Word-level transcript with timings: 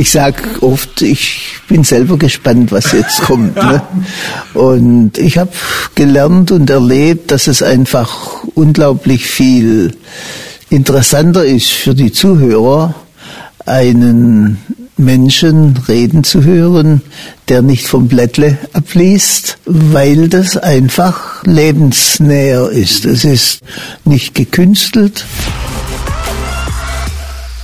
ich 0.00 0.12
sag 0.12 0.62
oft, 0.62 1.02
ich 1.02 1.58
bin 1.68 1.84
selber 1.84 2.16
gespannt, 2.16 2.72
was 2.72 2.92
jetzt 2.92 3.20
kommt. 3.26 3.54
Ne? 3.56 3.82
Und 4.54 5.18
ich 5.18 5.36
habe 5.36 5.52
gelernt 5.94 6.50
und 6.52 6.70
erlebt, 6.70 7.30
dass 7.30 7.48
es 7.48 7.62
einfach 7.62 8.42
unglaublich 8.54 9.26
viel 9.26 9.94
interessanter 10.70 11.44
ist 11.44 11.68
für 11.68 11.94
die 11.94 12.12
Zuhörer, 12.12 12.94
einen 13.66 14.56
Menschen 14.96 15.78
reden 15.86 16.24
zu 16.24 16.44
hören, 16.44 17.02
der 17.48 17.60
nicht 17.60 17.86
vom 17.86 18.08
Blättle 18.08 18.56
abliest, 18.72 19.58
weil 19.66 20.28
das 20.28 20.56
einfach 20.56 21.44
lebensnäher 21.44 22.70
ist. 22.70 23.04
Es 23.04 23.24
ist 23.24 23.60
nicht 24.06 24.34
gekünstelt. 24.34 25.26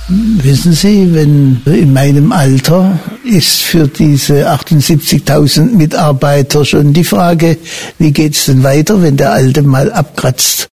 Wissen 0.09 0.71
Sie, 0.71 1.13
wenn 1.13 1.61
in 1.65 1.91
meinem 1.91 2.31
Alter 2.31 2.97
ist 3.25 3.61
für 3.61 3.89
diese 3.89 4.49
78.000 4.49 5.75
Mitarbeiter 5.75 6.63
schon 6.63 6.93
die 6.93 7.03
Frage, 7.03 7.57
wie 7.99 8.13
geht's 8.13 8.45
denn 8.45 8.63
weiter, 8.63 9.01
wenn 9.01 9.17
der 9.17 9.33
Alte 9.33 9.63
mal 9.63 9.91
abkratzt? 9.91 10.69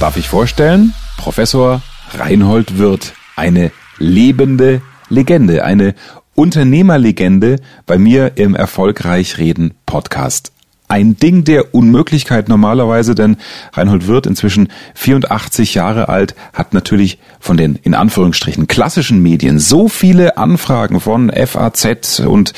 Darf 0.00 0.18
ich 0.18 0.28
vorstellen? 0.28 0.92
Professor 1.16 1.80
Reinhold 2.12 2.76
Wirth, 2.76 3.14
eine 3.36 3.72
lebende 3.98 4.82
Legende, 5.08 5.64
eine 5.64 5.94
Unternehmerlegende 6.34 7.56
bei 7.86 7.96
mir 7.96 8.32
im 8.36 8.54
Erfolgreich 8.54 9.38
Reden 9.38 9.72
Podcast 9.86 10.53
ein 10.94 11.16
Ding 11.16 11.42
der 11.42 11.74
Unmöglichkeit 11.74 12.48
normalerweise, 12.48 13.16
denn 13.16 13.36
Reinhold 13.72 14.06
Wirth, 14.06 14.28
inzwischen 14.28 14.68
84 14.94 15.74
Jahre 15.74 16.08
alt, 16.08 16.36
hat 16.52 16.72
natürlich 16.72 17.18
von 17.40 17.56
den 17.56 17.74
in 17.74 17.94
Anführungsstrichen 17.94 18.68
klassischen 18.68 19.20
Medien 19.20 19.58
so 19.58 19.88
viele 19.88 20.36
Anfragen 20.36 21.00
von 21.00 21.32
FAZ 21.32 22.20
und 22.20 22.52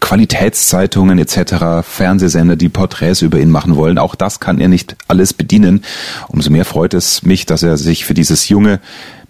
Qualitätszeitungen 0.00 1.18
etc., 1.18 1.82
Fernsehsender, 1.82 2.56
die 2.56 2.68
Porträts 2.68 3.22
über 3.22 3.40
ihn 3.40 3.50
machen 3.50 3.74
wollen. 3.76 3.96
Auch 3.96 4.16
das 4.16 4.38
kann 4.38 4.60
er 4.60 4.68
nicht 4.68 4.94
alles 5.08 5.32
bedienen. 5.32 5.82
Umso 6.28 6.50
mehr 6.50 6.66
freut 6.66 6.92
es 6.92 7.22
mich, 7.22 7.46
dass 7.46 7.62
er 7.62 7.78
sich 7.78 8.04
für 8.04 8.12
dieses 8.12 8.50
junge 8.50 8.80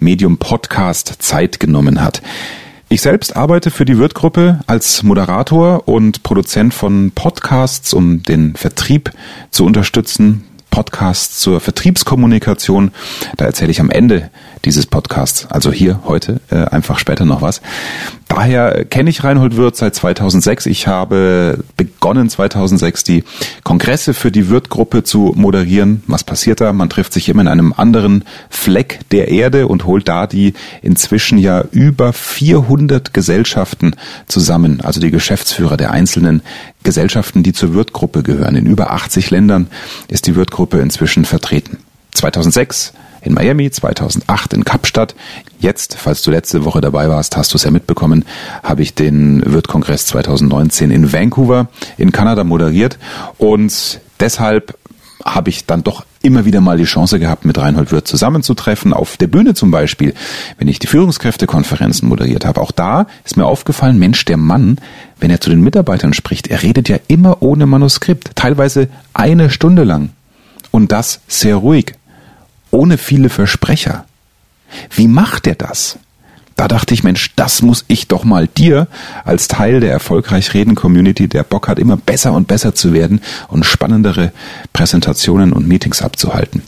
Medium 0.01 0.39
Podcast 0.39 1.15
Zeit 1.20 1.61
genommen 1.61 2.03
hat. 2.03 2.23
Ich 2.93 3.01
selbst 3.01 3.37
arbeite 3.37 3.71
für 3.71 3.87
die 3.87 3.97
Wirtgruppe 3.97 4.61
als 4.67 5.03
Moderator 5.03 5.89
und 5.89 6.23
Produzent 6.25 6.75
von 6.75 7.11
Podcasts, 7.15 7.95
um 7.95 8.23
den 8.23 8.55
Vertrieb 8.55 9.12
zu 9.51 9.65
unterstützen. 9.65 10.45
Podcasts 10.71 11.41
zur 11.41 11.61
Vertriebskommunikation. 11.61 12.91
Da 13.39 13.47
erzähle 13.47 13.70
ich 13.70 13.81
am 13.81 13.89
Ende 13.89 14.31
dieses 14.65 14.87
Podcasts, 14.87 15.47
also 15.51 15.73
hier 15.73 16.01
heute, 16.05 16.41
äh, 16.51 16.57
einfach 16.57 16.99
später 16.99 17.25
noch 17.25 17.43
was. 17.43 17.61
Daher 18.29 18.85
kenne 18.85 19.11
ich 19.11 19.25
Reinhold 19.25 19.57
Wirth 19.57 19.77
seit 19.77 19.95
2006. 19.95 20.67
Ich 20.67 20.87
habe 20.87 21.63
begonnen 21.77 22.31
2006 22.31 23.05
die 23.05 23.25
Kongresse 23.63 24.15
für 24.15 24.31
die 24.31 24.49
Wirth-Gruppe 24.49 25.05
zu 25.05 25.35
moderieren. 25.37 26.03
Was 26.07 26.25
passiert 26.25 26.61
da? 26.61 26.73
Man 26.73 26.89
trifft 26.89 27.13
sich 27.13 27.29
immer 27.29 27.43
in 27.43 27.49
einem 27.49 27.75
anderen 27.77 28.25
Fleck 28.49 29.01
der 29.11 29.29
Erde 29.29 29.67
und 29.67 29.85
holt 29.85 30.09
da 30.09 30.27
die 30.27 30.55
inzwischen 30.81 31.37
ja 31.37 31.63
über 31.73 32.13
400 32.13 33.13
Gesellschaften 33.13 33.97
zusammen, 34.27 34.81
also 34.81 35.01
die 35.01 35.11
Geschäftsführer 35.11 35.77
der 35.77 35.91
einzelnen 35.91 36.43
Gesellschaften, 36.85 37.43
die 37.43 37.53
zur 37.53 37.75
Wirth-Gruppe 37.75 38.23
gehören. 38.23 38.57
In 38.57 38.67
über 38.67 38.93
80 38.93 39.31
Ländern 39.31 39.67
ist 40.09 40.27
die 40.27 40.37
Wirth-Gruppe 40.37 40.79
inzwischen 40.81 41.25
vertreten. 41.25 41.79
2006 42.15 42.93
in 43.23 43.34
Miami, 43.34 43.70
2008 43.70 44.53
in 44.55 44.65
Kapstadt. 44.65 45.15
Jetzt, 45.59 45.97
falls 45.97 46.23
du 46.23 46.31
letzte 46.31 46.65
Woche 46.65 46.81
dabei 46.81 47.09
warst, 47.09 47.37
hast 47.37 47.53
du 47.53 47.56
es 47.56 47.64
ja 47.64 47.70
mitbekommen, 47.70 48.25
habe 48.62 48.83
ich 48.83 48.95
den 48.95 49.42
Wirt-Kongress 49.45 50.06
2019 50.06 50.91
in 50.91 51.12
Vancouver 51.12 51.69
in 51.97 52.13
Kanada 52.13 52.45
moderiert 52.45 52.98
und 53.39 54.01
deshalb 54.20 54.77
habe 55.24 55.51
ich 55.51 55.67
dann 55.67 55.85
doch 55.85 56.05
immer 56.23 56.45
wieder 56.45 56.61
mal 56.61 56.77
die 56.77 56.85
Chance 56.85 57.19
gehabt, 57.19 57.45
mit 57.45 57.58
Reinhold 57.58 57.92
Wirth 57.92 58.08
zusammenzutreffen, 58.08 58.92
auf 58.92 59.17
der 59.17 59.27
Bühne 59.27 59.55
zum 59.55 59.70
Beispiel, 59.70 60.14
wenn 60.58 60.68
ich 60.68 60.79
die 60.79 60.86
Führungskräftekonferenzen 60.86 62.08
moderiert 62.08 62.45
habe. 62.45 62.61
Auch 62.61 62.70
da 62.70 63.07
ist 63.24 63.36
mir 63.36 63.47
aufgefallen, 63.47 63.98
Mensch, 63.98 64.24
der 64.24 64.36
Mann, 64.36 64.79
wenn 65.20 65.30
er 65.30 65.41
zu 65.41 65.51
den 65.51 65.61
Mitarbeitern 65.61 66.13
spricht, 66.13 66.48
er 66.48 66.63
redet 66.63 66.89
ja 66.89 66.98
immer 67.08 67.42
ohne 67.42 67.67
Manuskript, 67.67 68.30
teilweise 68.35 68.89
eine 69.14 69.51
Stunde 69.51 69.85
lang. 69.85 70.11
Und 70.70 70.91
das 70.91 71.20
sehr 71.29 71.57
ruhig 71.57 71.95
ohne 72.73 72.99
viele 72.99 73.29
Versprecher. 73.29 74.05
Wie 74.91 75.07
macht 75.07 75.47
er 75.47 75.55
das? 75.55 75.99
Da 76.57 76.69
dachte 76.69 76.95
ich, 76.95 77.03
Mensch, 77.03 77.33
das 77.37 77.63
muss 77.63 77.85
ich 77.89 78.09
doch 78.09 78.25
mal 78.25 78.47
dir 78.47 78.89
als 79.25 79.49
Teil 79.49 79.81
der 79.81 79.91
erfolgreich 79.91 80.55
reden 80.55 80.75
Community, 80.75 81.29
der 81.29 81.45
Bock 81.45 81.69
hat, 81.69 81.79
immer 81.79 81.97
besser 81.97 82.33
und 82.33 82.49
besser 82.49 82.75
zu 82.75 82.93
werden 82.93 83.21
und 83.49 83.65
spannendere 83.65 84.33
Präsentationen 84.73 85.53
und 85.53 85.67
Meetings 85.67 86.03
abzuhalten. 86.03 86.63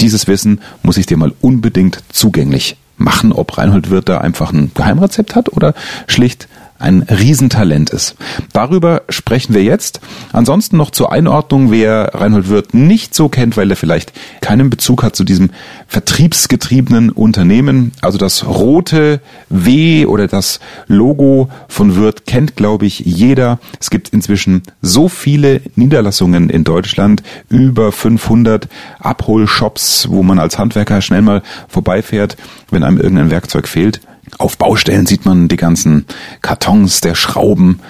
Dieses 0.00 0.26
Wissen 0.28 0.60
muss 0.82 0.96
ich 0.96 1.06
dir 1.06 1.16
mal 1.16 1.32
unbedingt 1.40 2.02
zugänglich 2.10 2.76
machen, 2.96 3.32
ob 3.32 3.58
Reinhold 3.58 3.90
Wirth 3.90 4.08
da 4.08 4.18
einfach 4.18 4.52
ein 4.52 4.72
Geheimrezept 4.74 5.34
hat 5.34 5.52
oder 5.52 5.74
schlicht 6.06 6.48
ein 6.82 7.02
Riesentalent 7.02 7.90
ist. 7.90 8.16
Darüber 8.52 9.02
sprechen 9.08 9.54
wir 9.54 9.62
jetzt. 9.62 10.00
Ansonsten 10.32 10.76
noch 10.76 10.90
zur 10.90 11.12
Einordnung, 11.12 11.70
wer 11.70 12.10
Reinhold 12.14 12.48
Wirth 12.48 12.74
nicht 12.74 13.14
so 13.14 13.28
kennt, 13.28 13.56
weil 13.56 13.70
er 13.70 13.76
vielleicht 13.76 14.12
keinen 14.40 14.68
Bezug 14.68 15.02
hat 15.02 15.16
zu 15.16 15.24
diesem 15.24 15.50
vertriebsgetriebenen 15.86 17.10
Unternehmen. 17.10 17.92
Also 18.00 18.18
das 18.18 18.46
rote 18.46 19.20
W 19.48 20.06
oder 20.06 20.26
das 20.26 20.60
Logo 20.88 21.48
von 21.68 21.96
Wirth 21.96 22.26
kennt, 22.26 22.56
glaube 22.56 22.86
ich, 22.86 23.00
jeder. 23.00 23.58
Es 23.80 23.90
gibt 23.90 24.08
inzwischen 24.08 24.62
so 24.80 25.08
viele 25.08 25.60
Niederlassungen 25.76 26.50
in 26.50 26.64
Deutschland, 26.64 27.22
über 27.48 27.92
500 27.92 28.68
Abholshops, 28.98 30.08
wo 30.10 30.22
man 30.22 30.38
als 30.38 30.58
Handwerker 30.58 31.00
schnell 31.00 31.22
mal 31.22 31.42
vorbeifährt, 31.68 32.36
wenn 32.70 32.82
einem 32.82 32.98
irgendein 32.98 33.30
Werkzeug 33.30 33.68
fehlt. 33.68 34.00
Auf 34.38 34.56
Baustellen 34.58 35.06
sieht 35.06 35.24
man 35.24 35.48
die 35.48 35.56
ganzen 35.56 36.06
Kartons 36.40 37.00
der 37.00 37.14
Schrauben, 37.14 37.80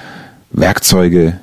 Werkzeuge. 0.50 1.38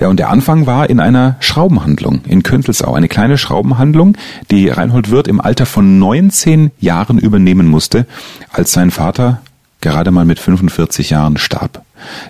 Ja, 0.00 0.08
und 0.08 0.18
der 0.18 0.30
Anfang 0.30 0.66
war 0.66 0.90
in 0.90 1.00
einer 1.00 1.36
Schraubenhandlung 1.40 2.22
in 2.26 2.42
Küntelsau. 2.42 2.94
Eine 2.94 3.08
kleine 3.08 3.38
Schraubenhandlung, 3.38 4.16
die 4.50 4.68
Reinhold 4.68 5.10
Wirth 5.10 5.28
im 5.28 5.40
Alter 5.40 5.66
von 5.66 5.98
19 5.98 6.70
Jahren 6.80 7.18
übernehmen 7.18 7.68
musste, 7.68 8.06
als 8.50 8.72
sein 8.72 8.90
Vater 8.90 9.40
gerade 9.80 10.10
mal 10.10 10.24
mit 10.24 10.38
45 10.38 11.10
Jahren 11.10 11.36
starb. 11.36 11.84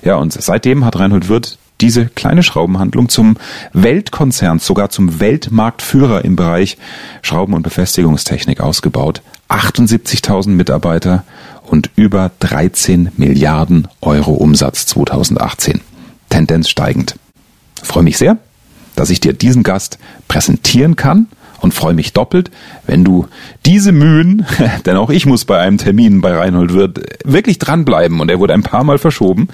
Ja, 0.04 0.16
und 0.16 0.32
seitdem 0.32 0.84
hat 0.84 0.98
Reinhold 0.98 1.28
Wirth 1.28 1.58
diese 1.80 2.06
kleine 2.06 2.42
Schraubenhandlung 2.42 3.08
zum 3.08 3.36
Weltkonzern, 3.72 4.58
sogar 4.58 4.90
zum 4.90 5.20
Weltmarktführer 5.20 6.24
im 6.24 6.36
Bereich 6.36 6.78
Schrauben- 7.22 7.54
und 7.54 7.62
Befestigungstechnik 7.62 8.60
ausgebaut. 8.60 9.22
78.000 9.48 10.50
Mitarbeiter 10.50 11.24
und 11.72 11.90
über 11.96 12.30
13 12.40 13.12
Milliarden 13.16 13.88
Euro 14.02 14.32
Umsatz 14.32 14.84
2018. 14.84 15.80
Tendenz 16.28 16.68
steigend. 16.68 17.16
freue 17.82 18.02
mich 18.02 18.18
sehr, 18.18 18.36
dass 18.94 19.08
ich 19.08 19.20
dir 19.20 19.32
diesen 19.32 19.62
Gast 19.62 19.98
präsentieren 20.28 20.96
kann 20.96 21.28
und 21.62 21.72
freue 21.72 21.94
mich 21.94 22.12
doppelt, 22.12 22.50
wenn 22.86 23.04
du 23.04 23.26
diese 23.64 23.92
Mühen, 23.92 24.44
denn 24.86 24.96
auch 24.96 25.10
ich 25.10 25.24
muss 25.24 25.44
bei 25.44 25.58
einem 25.58 25.78
Termin 25.78 26.20
bei 26.20 26.36
Reinhold 26.36 26.74
Wirth 26.74 27.00
wirklich 27.24 27.58
dranbleiben 27.58 28.20
und 28.20 28.30
er 28.30 28.38
wurde 28.38 28.52
ein 28.52 28.62
paar 28.62 28.84
Mal 28.84 28.98
verschoben, 28.98 29.48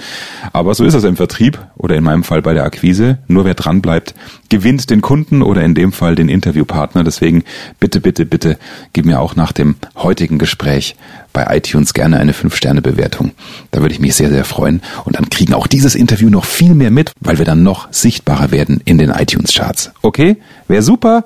aber 0.52 0.74
so 0.74 0.84
ist 0.84 0.94
es 0.94 1.04
im 1.04 1.16
Vertrieb 1.16 1.58
oder 1.76 1.96
in 1.96 2.04
meinem 2.04 2.24
Fall 2.24 2.42
bei 2.42 2.54
der 2.54 2.64
Akquise. 2.64 3.18
Nur 3.28 3.44
wer 3.44 3.54
dranbleibt, 3.54 4.14
gewinnt 4.48 4.90
den 4.90 5.00
Kunden 5.00 5.42
oder 5.42 5.62
in 5.62 5.74
dem 5.74 5.92
Fall 5.92 6.14
den 6.14 6.28
Interviewpartner. 6.28 7.04
Deswegen 7.04 7.44
bitte, 7.78 8.00
bitte, 8.00 8.26
bitte 8.26 8.58
gib 8.92 9.04
mir 9.04 9.20
auch 9.20 9.36
nach 9.36 9.52
dem 9.52 9.76
heutigen 9.96 10.38
Gespräch 10.38 10.96
bei 11.32 11.56
iTunes 11.56 11.94
gerne 11.94 12.18
eine 12.18 12.32
5-Sterne-Bewertung. 12.32 13.32
Da 13.70 13.80
würde 13.80 13.94
ich 13.94 14.00
mich 14.00 14.14
sehr, 14.14 14.30
sehr 14.30 14.44
freuen. 14.44 14.82
Und 15.04 15.16
dann 15.16 15.28
kriegen 15.28 15.54
auch 15.54 15.66
dieses 15.66 15.94
Interview 15.94 16.30
noch 16.30 16.44
viel 16.44 16.74
mehr 16.74 16.90
mit, 16.90 17.12
weil 17.20 17.38
wir 17.38 17.44
dann 17.44 17.62
noch 17.62 17.88
sichtbarer 17.92 18.50
werden 18.50 18.80
in 18.84 18.98
den 18.98 19.10
iTunes-Charts. 19.10 19.92
Okay? 20.02 20.38
Wäre 20.66 20.82
super 20.82 21.24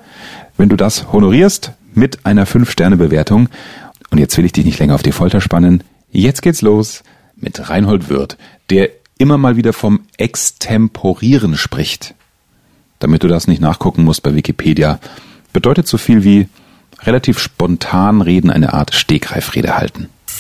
wenn 0.56 0.68
du 0.68 0.76
das 0.76 1.12
honorierst 1.12 1.72
mit 1.94 2.24
einer 2.26 2.46
5-Sterne-Bewertung. 2.46 3.48
Und 4.10 4.18
jetzt 4.18 4.36
will 4.36 4.44
ich 4.44 4.52
dich 4.52 4.64
nicht 4.64 4.78
länger 4.78 4.94
auf 4.94 5.02
die 5.02 5.12
Folter 5.12 5.40
spannen. 5.40 5.82
Jetzt 6.10 6.42
geht's 6.42 6.62
los 6.62 7.02
mit 7.36 7.70
Reinhold 7.70 8.08
Wirth, 8.08 8.36
der 8.70 8.90
immer 9.18 9.38
mal 9.38 9.56
wieder 9.56 9.72
vom 9.72 10.00
Extemporieren 10.16 11.56
spricht. 11.56 12.14
Damit 12.98 13.22
du 13.22 13.28
das 13.28 13.46
nicht 13.46 13.60
nachgucken 13.60 14.04
musst 14.04 14.22
bei 14.22 14.34
Wikipedia, 14.34 15.00
bedeutet 15.52 15.86
so 15.86 15.98
viel 15.98 16.24
wie 16.24 16.48
relativ 17.02 17.38
spontan 17.38 18.20
reden, 18.20 18.50
eine 18.50 18.72
Art 18.74 18.94
Stegreifrede 18.94 19.76
halten. 19.76 20.08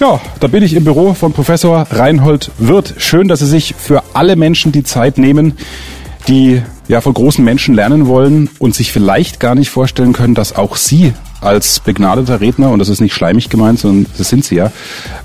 Ja, 0.00 0.20
da 0.40 0.46
bin 0.48 0.62
ich 0.62 0.74
im 0.74 0.84
Büro 0.84 1.14
von 1.14 1.32
Professor 1.32 1.86
Reinhold 1.90 2.50
Wirth. 2.58 2.94
Schön, 2.98 3.28
dass 3.28 3.40
Sie 3.40 3.46
sich 3.46 3.74
für 3.78 4.02
alle 4.14 4.36
Menschen 4.36 4.72
die 4.72 4.82
Zeit 4.82 5.18
nehmen, 5.18 5.54
die 6.28 6.62
ja 6.88 7.00
von 7.00 7.14
großen 7.14 7.44
Menschen 7.44 7.74
lernen 7.74 8.06
wollen 8.06 8.48
und 8.58 8.74
sich 8.74 8.90
vielleicht 8.90 9.38
gar 9.38 9.54
nicht 9.54 9.70
vorstellen 9.70 10.12
können, 10.12 10.34
dass 10.34 10.56
auch 10.56 10.76
Sie 10.76 11.12
als 11.40 11.80
begnadeter 11.80 12.40
Redner, 12.40 12.70
und 12.70 12.78
das 12.78 12.88
ist 12.88 13.00
nicht 13.00 13.14
schleimig 13.14 13.48
gemeint, 13.48 13.80
sondern 13.80 14.06
das 14.16 14.28
sind 14.28 14.44
Sie 14.44 14.56
ja, 14.56 14.72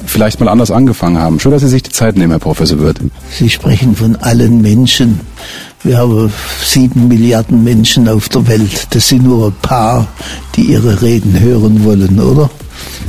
vielleicht 0.05 0.39
mal 0.39 0.49
anders 0.49 0.71
angefangen 0.71 1.17
haben. 1.17 1.39
Schön, 1.39 1.51
dass 1.51 1.61
Sie 1.61 1.67
sich 1.67 1.83
die 1.83 1.91
Zeit 1.91 2.17
nehmen, 2.17 2.31
Herr 2.31 2.39
Professor 2.39 2.79
Wirth. 2.79 2.99
Sie 3.31 3.49
sprechen 3.49 3.95
von 3.95 4.15
allen 4.17 4.61
Menschen. 4.61 5.21
Wir 5.83 5.97
haben 5.99 6.31
sieben 6.63 7.07
Milliarden 7.07 7.63
Menschen 7.63 8.09
auf 8.09 8.29
der 8.29 8.47
Welt. 8.47 8.87
Das 8.91 9.07
sind 9.07 9.23
nur 9.23 9.47
ein 9.47 9.55
paar, 9.61 10.07
die 10.55 10.63
ihre 10.63 11.01
Reden 11.01 11.39
hören 11.39 11.83
wollen, 11.83 12.19
oder? 12.19 12.49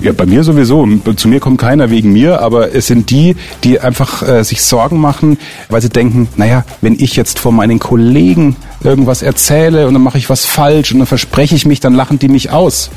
Ja, 0.01 0.13
bei 0.13 0.27
mir 0.27 0.45
sowieso. 0.45 0.87
Zu 1.17 1.27
mir 1.27 1.41
kommt 1.41 1.61
keiner 1.61 1.91
wegen 1.91 2.13
mir, 2.13 2.41
aber 2.41 2.73
es 2.73 2.87
sind 2.87 3.11
die, 3.11 3.35
die 3.65 3.81
einfach 3.81 4.23
äh, 4.23 4.45
sich 4.45 4.63
Sorgen 4.63 5.01
machen, 5.01 5.39
weil 5.69 5.83
sie 5.83 5.89
denken, 5.89 6.29
naja, 6.37 6.65
wenn 6.81 6.95
ich 6.95 7.17
jetzt 7.17 7.41
vor 7.41 7.51
meinen 7.51 7.81
Kollegen 7.81 8.55
irgendwas 8.85 9.23
erzähle 9.23 9.89
und 9.89 9.95
dann 9.95 10.03
mache 10.03 10.19
ich 10.19 10.31
was 10.31 10.45
falsch 10.45 10.93
und 10.93 10.99
dann 11.01 11.09
verspreche 11.09 11.57
ich 11.57 11.67
mich, 11.67 11.81
dann 11.81 11.95
lachen 11.95 12.21
die 12.21 12.29
mich 12.29 12.51
aus. 12.51 12.91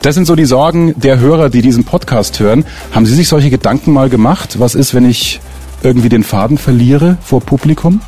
Das 0.00 0.14
sind 0.14 0.24
so 0.24 0.36
die 0.36 0.46
Sorgen 0.46 0.94
der 0.98 1.18
Hörer, 1.18 1.50
die 1.50 1.60
diesen 1.60 1.84
Podcast 1.84 2.40
hören. 2.40 2.64
Haben 2.92 3.04
Sie 3.04 3.14
sich 3.14 3.28
solche 3.28 3.50
Gedanken 3.50 3.92
mal 3.92 4.08
gemacht? 4.08 4.58
Was 4.58 4.74
ist, 4.74 4.94
wenn 4.94 5.08
ich 5.08 5.40
irgendwie 5.82 6.08
den 6.08 6.24
Faden 6.24 6.56
verliere 6.56 7.18
vor 7.22 7.40
Publikum? 7.40 8.00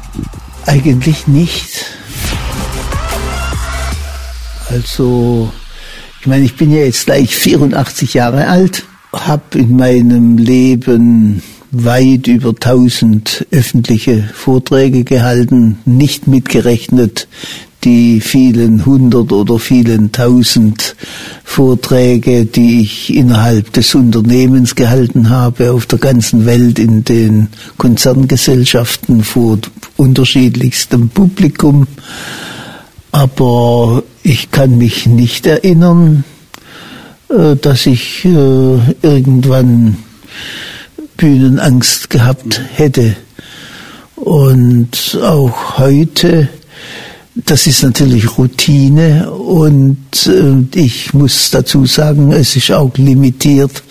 Eigentlich 0.64 1.26
nicht. 1.26 1.84
Also 4.70 5.52
ich 6.20 6.26
meine, 6.26 6.44
ich 6.44 6.54
bin 6.54 6.70
ja 6.70 6.80
jetzt 6.80 7.06
gleich 7.06 7.34
84 7.34 8.12
Jahre 8.12 8.46
alt, 8.46 8.84
habe 9.12 9.58
in 9.58 9.76
meinem 9.76 10.36
Leben 10.36 11.42
weit 11.70 12.26
über 12.26 12.50
1000 12.50 13.46
öffentliche 13.50 14.28
Vorträge 14.34 15.04
gehalten, 15.04 15.78
nicht 15.86 16.26
mitgerechnet 16.26 17.26
die 17.84 18.20
vielen 18.20 18.84
hundert 18.84 19.32
oder 19.32 19.58
vielen 19.58 20.12
tausend 20.12 20.94
Vorträge, 21.44 22.44
die 22.44 22.82
ich 22.82 23.14
innerhalb 23.14 23.72
des 23.72 23.94
Unternehmens 23.94 24.74
gehalten 24.74 25.30
habe, 25.30 25.72
auf 25.72 25.86
der 25.86 25.98
ganzen 25.98 26.44
Welt 26.44 26.78
in 26.78 27.04
den 27.04 27.48
Konzerngesellschaften 27.78 29.24
vor 29.24 29.58
unterschiedlichstem 29.96 31.08
Publikum. 31.08 31.86
Aber 33.12 34.02
ich 34.22 34.50
kann 34.50 34.78
mich 34.78 35.06
nicht 35.06 35.46
erinnern, 35.46 36.24
äh, 37.28 37.56
dass 37.56 37.86
ich 37.86 38.24
äh, 38.24 38.78
irgendwann 39.02 39.96
Bühnenangst 41.16 42.10
gehabt 42.10 42.60
hätte. 42.74 43.16
Und 44.16 45.18
auch 45.22 45.78
heute, 45.78 46.48
das 47.46 47.66
ist 47.66 47.82
natürlich 47.82 48.38
Routine 48.38 49.30
und 49.30 50.26
äh, 50.26 50.78
ich 50.78 51.14
muss 51.14 51.50
dazu 51.50 51.86
sagen, 51.86 52.32
es 52.32 52.56
ist 52.56 52.70
auch 52.72 52.96
limitiert 52.96 53.82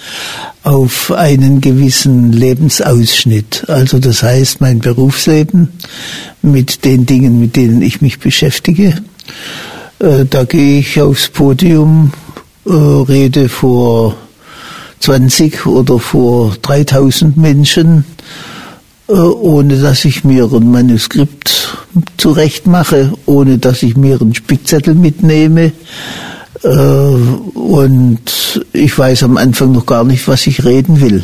auf 0.63 1.11
einen 1.11 1.61
gewissen 1.61 2.31
Lebensausschnitt. 2.31 3.65
Also 3.67 3.99
das 3.99 4.23
heißt, 4.23 4.61
mein 4.61 4.79
Berufsleben 4.79 5.69
mit 6.41 6.85
den 6.85 7.05
Dingen, 7.05 7.39
mit 7.39 7.55
denen 7.55 7.81
ich 7.81 8.01
mich 8.01 8.19
beschäftige, 8.19 8.95
äh, 9.99 10.25
da 10.29 10.43
gehe 10.43 10.79
ich 10.79 11.01
aufs 11.01 11.29
Podium, 11.29 12.11
äh, 12.65 12.71
rede 12.71 13.49
vor 13.49 14.15
20 14.99 15.65
oder 15.65 15.99
vor 15.99 16.55
3000 16.61 17.37
Menschen, 17.37 18.03
ohne 19.09 19.77
dass 19.77 20.05
ich 20.05 20.23
mir 20.23 20.45
ein 20.51 20.71
Manuskript 20.71 21.75
zurecht 22.17 22.67
mache, 22.67 23.13
ohne 23.25 23.57
dass 23.57 23.81
ich 23.83 23.97
mir 23.97 24.21
einen 24.21 24.35
Spickzettel 24.35 24.93
mitnehme. 24.93 25.71
Und 26.63 28.19
ich 28.73 28.97
weiß 28.97 29.23
am 29.23 29.37
Anfang 29.37 29.71
noch 29.71 29.85
gar 29.85 30.03
nicht, 30.03 30.27
was 30.27 30.45
ich 30.45 30.65
reden 30.65 31.01
will. 31.01 31.23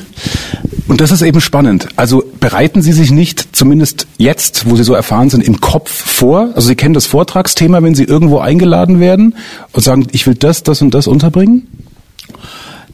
Und 0.88 1.02
das 1.02 1.12
ist 1.12 1.22
eben 1.22 1.42
spannend. 1.42 1.90
Also 1.96 2.24
bereiten 2.40 2.82
Sie 2.82 2.94
sich 2.94 3.12
nicht, 3.12 3.56
zumindest 3.56 4.08
jetzt, 4.18 4.70
wo 4.70 4.76
Sie 4.76 4.84
so 4.84 4.94
erfahren 4.94 5.30
sind, 5.30 5.44
im 5.44 5.60
Kopf 5.60 5.92
vor? 5.92 6.52
Also 6.56 6.68
Sie 6.68 6.76
kennen 6.76 6.94
das 6.94 7.06
Vortragsthema, 7.06 7.84
wenn 7.84 7.96
Sie 7.96 8.04
irgendwo 8.04 8.40
eingeladen 8.40 9.00
werden 9.00 9.36
und 9.74 9.84
sagen, 9.84 10.08
ich 10.12 10.26
will 10.26 10.36
das, 10.36 10.64
das 10.64 10.82
und 10.82 10.94
das 10.94 11.08
unterbringen? 11.08 11.68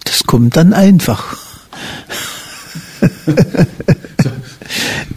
Das 0.04 0.24
kommt 0.24 0.58
dann 0.58 0.74
einfach. 0.74 1.38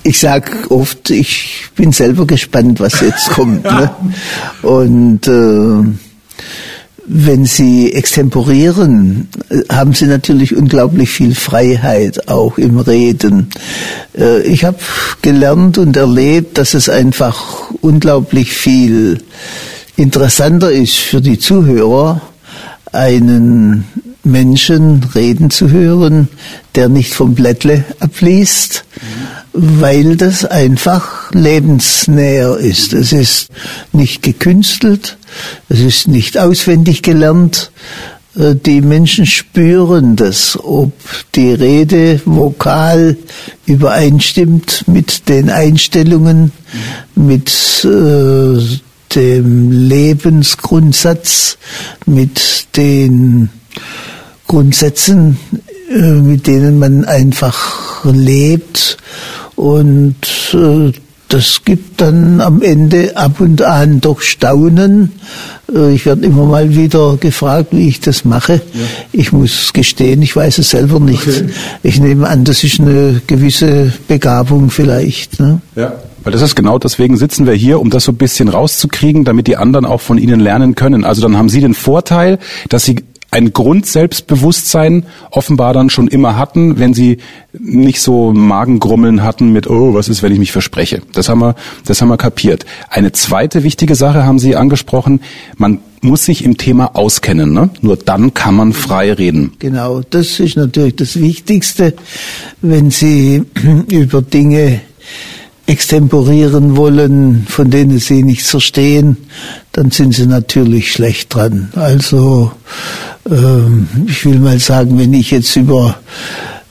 ich 0.02 0.18
sag 0.18 0.70
oft, 0.70 1.10
ich 1.10 1.64
bin 1.76 1.92
selber 1.92 2.26
gespannt, 2.26 2.80
was 2.80 3.00
jetzt 3.00 3.30
kommt. 3.30 3.64
Ne? 3.74 3.90
Und 4.62 5.26
äh, 5.26 5.98
wenn 7.06 7.44
Sie 7.44 7.92
extemporieren, 7.92 9.28
haben 9.70 9.92
Sie 9.92 10.06
natürlich 10.06 10.56
unglaublich 10.56 11.10
viel 11.10 11.34
Freiheit 11.34 12.28
auch 12.28 12.56
im 12.56 12.78
Reden. 12.78 13.50
Äh, 14.16 14.42
ich 14.42 14.64
habe 14.64 14.78
gelernt 15.22 15.78
und 15.78 15.96
erlebt, 15.96 16.58
dass 16.58 16.74
es 16.74 16.88
einfach 16.88 17.70
unglaublich 17.80 18.52
viel 18.52 19.22
interessanter 19.96 20.72
ist 20.72 20.96
für 20.96 21.20
die 21.20 21.38
Zuhörer, 21.38 22.20
einen 22.92 23.84
Menschen 24.24 25.04
reden 25.14 25.50
zu 25.50 25.70
hören, 25.70 26.28
der 26.74 26.88
nicht 26.88 27.12
vom 27.12 27.34
Blättle 27.34 27.84
abliest, 28.00 28.84
weil 29.54 30.16
das 30.16 30.44
einfach 30.44 31.30
lebensnäher 31.32 32.56
ist. 32.56 32.92
Es 32.92 33.12
ist 33.12 33.48
nicht 33.92 34.22
gekünstelt, 34.22 35.16
es 35.68 35.80
ist 35.80 36.08
nicht 36.08 36.36
auswendig 36.36 37.02
gelernt. 37.02 37.70
Äh, 38.36 38.56
die 38.56 38.80
Menschen 38.80 39.26
spüren 39.26 40.16
das, 40.16 40.58
ob 40.60 40.92
die 41.36 41.52
Rede 41.52 42.20
vokal 42.24 43.16
übereinstimmt 43.64 44.84
mit 44.88 45.28
den 45.28 45.48
Einstellungen, 45.50 46.50
mit 47.14 47.52
äh, 47.84 48.58
dem 49.14 49.70
Lebensgrundsatz, 49.70 51.58
mit 52.06 52.76
den 52.76 53.50
Grundsätzen, 54.48 55.38
mit 55.90 56.46
denen 56.46 56.78
man 56.78 57.04
einfach 57.04 58.04
lebt 58.04 58.96
und 59.56 60.16
äh, 60.54 60.92
das 61.28 61.62
gibt 61.64 62.00
dann 62.00 62.40
am 62.40 62.62
Ende 62.62 63.16
ab 63.16 63.40
und 63.40 63.62
an 63.62 64.00
doch 64.00 64.20
Staunen. 64.20 65.12
Äh, 65.74 65.94
ich 65.94 66.06
werde 66.06 66.24
immer 66.26 66.44
mal 66.44 66.76
wieder 66.76 67.16
gefragt, 67.16 67.68
wie 67.72 67.88
ich 67.88 68.00
das 68.00 68.24
mache. 68.24 68.54
Ja. 68.54 68.80
Ich 69.12 69.32
muss 69.32 69.72
gestehen, 69.72 70.22
ich 70.22 70.36
weiß 70.36 70.58
es 70.58 70.70
selber 70.70 71.00
nicht. 71.00 71.26
Okay. 71.26 71.48
Ich 71.82 71.98
nehme 71.98 72.28
an, 72.28 72.44
das 72.44 72.62
ist 72.62 72.78
eine 72.78 73.20
gewisse 73.26 73.92
Begabung 74.06 74.70
vielleicht. 74.70 75.40
Ne? 75.40 75.60
Ja. 75.74 75.94
Weil 76.22 76.32
das 76.32 76.42
ist 76.42 76.54
genau 76.54 76.78
deswegen 76.78 77.16
sitzen 77.16 77.46
wir 77.46 77.54
hier, 77.54 77.80
um 77.80 77.90
das 77.90 78.04
so 78.04 78.12
ein 78.12 78.16
bisschen 78.16 78.48
rauszukriegen, 78.48 79.24
damit 79.24 79.46
die 79.46 79.56
anderen 79.56 79.84
auch 79.84 80.00
von 80.00 80.18
Ihnen 80.18 80.40
lernen 80.40 80.74
können. 80.74 81.04
Also 81.04 81.20
dann 81.20 81.36
haben 81.36 81.48
Sie 81.48 81.60
den 81.60 81.74
Vorteil, 81.74 82.38
dass 82.68 82.84
Sie 82.84 82.96
ein 83.34 83.52
Grundselbstbewusstsein 83.52 85.06
offenbar 85.32 85.74
dann 85.74 85.90
schon 85.90 86.06
immer 86.06 86.36
hatten, 86.36 86.78
wenn 86.78 86.94
sie 86.94 87.18
nicht 87.52 88.00
so 88.00 88.32
Magengrummeln 88.32 89.24
hatten 89.24 89.52
mit, 89.52 89.68
oh, 89.68 89.92
was 89.92 90.08
ist, 90.08 90.22
wenn 90.22 90.30
ich 90.30 90.38
mich 90.38 90.52
verspreche. 90.52 91.02
Das 91.14 91.28
haben 91.28 91.40
wir, 91.40 91.56
das 91.84 92.00
haben 92.00 92.10
wir 92.10 92.16
kapiert. 92.16 92.64
Eine 92.90 93.10
zweite 93.10 93.64
wichtige 93.64 93.96
Sache 93.96 94.24
haben 94.24 94.38
Sie 94.38 94.54
angesprochen. 94.54 95.20
Man 95.56 95.80
muss 96.00 96.24
sich 96.24 96.44
im 96.44 96.58
Thema 96.58 96.94
auskennen. 96.94 97.52
Ne? 97.52 97.70
Nur 97.80 97.96
dann 97.96 98.34
kann 98.34 98.54
man 98.54 98.72
frei 98.72 99.12
reden. 99.12 99.54
Genau, 99.58 100.02
das 100.08 100.38
ist 100.38 100.56
natürlich 100.56 100.94
das 100.94 101.18
Wichtigste, 101.18 101.94
wenn 102.62 102.92
Sie 102.92 103.42
über 103.90 104.22
Dinge 104.22 104.80
extemporieren 105.66 106.76
wollen, 106.76 107.46
von 107.48 107.70
denen 107.70 107.98
sie 107.98 108.22
nichts 108.22 108.50
verstehen, 108.50 109.16
dann 109.72 109.90
sind 109.90 110.14
sie 110.14 110.26
natürlich 110.26 110.92
schlecht 110.92 111.34
dran. 111.34 111.70
Also 111.74 112.52
ähm, 113.30 113.88
ich 114.06 114.24
will 114.26 114.38
mal 114.38 114.58
sagen, 114.58 114.98
wenn 114.98 115.14
ich 115.14 115.30
jetzt 115.30 115.56
über 115.56 115.96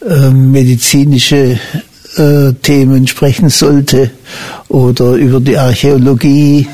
ähm, 0.07 0.51
medizinische 0.51 1.59
äh, 2.17 2.53
Themen 2.61 3.07
sprechen 3.07 3.49
sollte 3.49 4.11
oder 4.69 5.13
über 5.13 5.39
die 5.39 5.57
Archäologie 5.57 6.67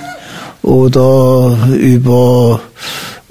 oder 0.61 1.57
über 1.79 2.59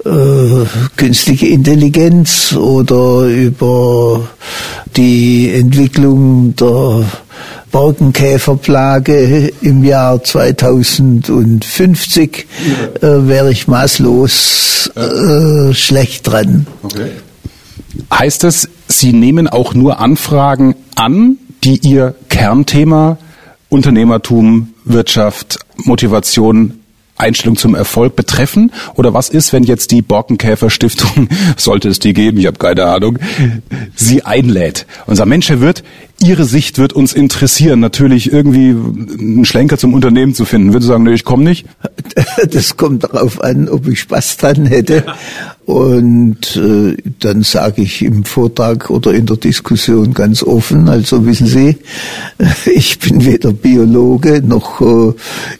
äh, 0.03 0.65
künstliche 0.95 1.47
Intelligenz 1.47 2.53
oder 2.53 3.25
über 3.25 4.27
die 4.95 5.51
Entwicklung 5.53 6.55
der 6.55 7.03
Borkenkäferplage 7.71 9.51
im 9.61 9.83
Jahr 9.83 10.23
2050 10.23 12.47
äh, 13.01 13.01
wäre 13.01 13.51
ich 13.51 13.67
maßlos 13.67 14.91
äh, 14.95 15.73
schlecht 15.73 16.27
dran. 16.27 16.67
Okay. 16.83 17.09
Heißt 18.13 18.43
es, 18.43 18.69
Sie 18.87 19.13
nehmen 19.13 19.47
auch 19.47 19.73
nur 19.73 19.99
Anfragen 19.99 20.75
an, 20.95 21.37
die 21.63 21.77
Ihr 21.77 22.13
Kernthema 22.29 23.17
Unternehmertum, 23.69 24.73
Wirtschaft, 24.83 25.59
Motivation 25.77 26.78
Einstellung 27.19 27.57
zum 27.57 27.75
Erfolg 27.75 28.15
betreffen? 28.15 28.71
Oder 28.95 29.13
was 29.13 29.29
ist, 29.29 29.53
wenn 29.53 29.63
jetzt 29.63 29.91
die 29.91 30.01
Borkenkäfer 30.01 30.69
Stiftung, 30.69 31.29
sollte 31.57 31.89
es 31.89 31.99
die 31.99 32.13
geben, 32.13 32.39
ich 32.39 32.47
habe 32.47 32.57
keine 32.57 32.85
Ahnung, 32.85 33.19
sie 33.95 34.23
einlädt 34.23 34.85
sagt, 35.07 35.29
Mensch, 35.29 35.49
Herr 35.49 35.61
Wirt, 35.61 35.83
Ihre 36.21 36.43
Sicht 36.43 36.77
wird 36.77 36.91
uns 36.91 37.13
interessieren, 37.13 37.79
natürlich 37.79 38.31
irgendwie 38.31 38.71
einen 38.71 39.45
Schlenker 39.45 39.77
zum 39.77 39.93
Unternehmen 39.93 40.33
zu 40.33 40.43
finden. 40.43 40.73
Würde 40.73 40.85
sagen, 40.85 41.03
nee, 41.03 41.13
ich 41.13 41.23
komme 41.23 41.43
nicht? 41.43 41.65
Das 42.51 42.77
kommt 42.77 43.03
darauf 43.03 43.41
an, 43.41 43.69
ob 43.69 43.87
ich 43.87 44.01
Spaß 44.01 44.37
dran 44.37 44.65
hätte. 44.65 45.05
Und 45.65 46.55
äh, 46.55 46.97
dann 47.19 47.43
sage 47.43 47.83
ich 47.83 48.01
im 48.01 48.23
Vortrag 48.23 48.89
oder 48.89 49.13
in 49.13 49.27
der 49.27 49.37
Diskussion 49.37 50.15
ganz 50.15 50.41
offen, 50.41 50.89
also 50.89 51.27
wissen 51.27 51.45
Sie, 51.45 51.77
ich 52.73 52.97
bin 52.97 53.23
weder 53.23 53.53
Biologe 53.53 54.41
noch, 54.43 54.81
äh, 54.81 55.13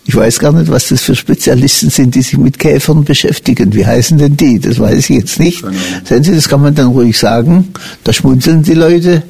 ich 0.05 0.15
weiß 0.15 0.39
gar 0.39 0.51
nicht, 0.51 0.71
was 0.71 0.87
das 0.87 1.03
für 1.03 1.15
Spezialisten 1.15 1.91
sind, 1.91 2.15
die 2.15 2.23
sich 2.23 2.39
mit 2.39 2.57
Käfern 2.57 3.03
beschäftigen. 3.03 3.71
Wie 3.75 3.85
heißen 3.85 4.17
denn 4.17 4.35
die? 4.35 4.57
Das 4.59 4.79
weiß 4.79 5.11
ich 5.11 5.15
jetzt 5.15 5.39
nicht. 5.39 5.63
Sehen 6.05 6.23
Sie, 6.23 6.33
das 6.33 6.49
kann 6.49 6.63
man 6.63 6.73
dann 6.73 6.87
ruhig 6.87 7.15
sagen. 7.15 7.67
Da 8.03 8.11
schmunzeln 8.11 8.63
die 8.63 8.73
Leute. 8.73 9.21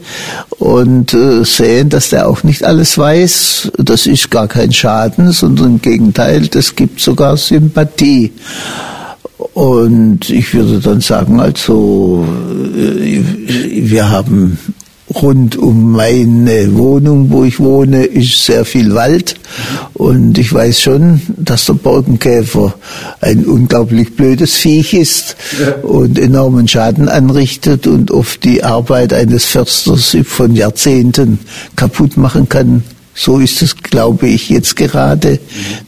Und 0.59 1.13
äh, 1.13 1.43
sehen, 1.43 1.89
dass 1.89 2.09
der 2.09 2.29
auch 2.29 2.43
nicht 2.43 2.63
alles 2.63 2.97
weiß. 2.97 3.73
Das 3.77 4.07
ist 4.07 4.31
gar 4.31 4.47
kein 4.47 4.71
Schaden, 4.71 5.33
sondern 5.33 5.71
im 5.71 5.81
Gegenteil, 5.81 6.47
das 6.47 6.75
gibt 6.75 7.01
sogar 7.01 7.35
Sympathie. 7.35 8.31
Und 9.53 10.29
ich 10.29 10.53
würde 10.53 10.79
dann 10.79 10.99
sagen, 10.99 11.39
also 11.39 12.25
äh, 12.75 13.23
wir 13.89 14.09
haben 14.09 14.57
rund 15.21 15.57
um 15.57 15.93
meine 15.93 16.75
Wohnung, 16.75 17.31
wo 17.31 17.45
ich 17.45 17.59
wohne, 17.59 18.03
ist 18.03 18.45
sehr 18.45 18.65
viel 18.65 18.93
Wald. 18.93 19.35
Und 19.93 20.37
ich 20.37 20.53
weiß 20.53 20.81
schon, 20.81 21.21
dass 21.37 21.65
der 21.65 21.73
Borkenkäfer 21.73 22.75
ein 23.21 23.45
unglaublich 23.45 24.15
blödes 24.15 24.55
Viech 24.55 24.93
ist 24.93 25.35
und 25.83 26.19
enormen 26.19 26.67
Schaden 26.67 27.07
anrichtet 27.09 27.87
und 27.87 28.11
oft 28.11 28.43
die 28.43 28.63
Arbeit 28.63 29.13
eines 29.13 29.45
Försters 29.45 30.15
von 30.25 30.53
Jahrzehnten 30.53 31.39
kaputt 31.75 32.17
machen 32.17 32.49
kann. 32.49 32.83
So 33.15 33.39
ist 33.39 33.61
es, 33.61 33.75
glaube 33.75 34.27
ich, 34.27 34.49
jetzt 34.49 34.75
gerade 34.75 35.39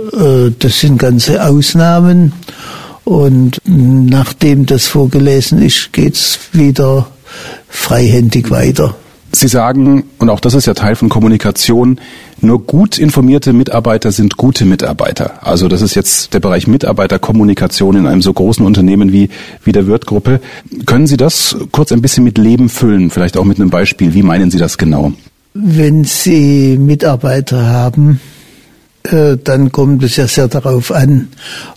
das 0.59 0.79
sind 0.79 0.97
ganze 0.97 1.45
Ausnahmen. 1.45 2.33
Und 3.03 3.59
nachdem 3.65 4.65
das 4.65 4.87
vorgelesen 4.87 5.61
ist, 5.61 5.91
geht's 5.93 6.39
wieder 6.53 7.07
freihändig 7.67 8.51
weiter. 8.51 8.95
Sie 9.33 9.47
sagen, 9.47 10.03
und 10.17 10.29
auch 10.29 10.41
das 10.41 10.53
ist 10.53 10.65
ja 10.65 10.73
Teil 10.73 10.95
von 10.95 11.07
Kommunikation, 11.07 11.99
nur 12.41 12.59
gut 12.65 12.97
informierte 12.97 13.53
Mitarbeiter 13.53 14.11
sind 14.11 14.35
gute 14.35 14.65
Mitarbeiter. 14.65 15.45
Also 15.47 15.69
das 15.69 15.81
ist 15.81 15.95
jetzt 15.95 16.33
der 16.33 16.41
Bereich 16.41 16.67
Mitarbeiterkommunikation 16.67 17.95
in 17.95 18.07
einem 18.07 18.21
so 18.21 18.33
großen 18.33 18.65
Unternehmen 18.65 19.13
wie, 19.13 19.29
wie 19.63 19.71
der 19.71 19.87
Wirtgruppe. 19.87 20.41
Können 20.85 21.07
Sie 21.07 21.17
das 21.17 21.55
kurz 21.71 21.93
ein 21.93 22.01
bisschen 22.01 22.25
mit 22.25 22.37
Leben 22.37 22.67
füllen, 22.67 23.09
vielleicht 23.09 23.37
auch 23.37 23.45
mit 23.45 23.57
einem 23.57 23.69
Beispiel? 23.69 24.13
Wie 24.13 24.23
meinen 24.23 24.51
Sie 24.51 24.57
das 24.57 24.77
genau? 24.77 25.13
Wenn 25.53 26.03
Sie 26.03 26.77
Mitarbeiter 26.77 27.67
haben, 27.67 28.19
dann 29.03 29.71
kommt 29.71 30.03
es 30.03 30.15
ja 30.15 30.27
sehr 30.27 30.47
darauf 30.47 30.91
an, 30.91 31.29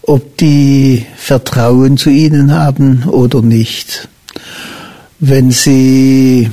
ob 0.03 0.37
die 0.37 1.07
Vertrauen 1.17 1.97
zu 1.97 2.11
ihnen 2.11 2.53
haben 2.53 3.05
oder 3.05 3.43
nicht. 3.43 4.09
Wenn 5.21 5.51
sie 5.51 6.51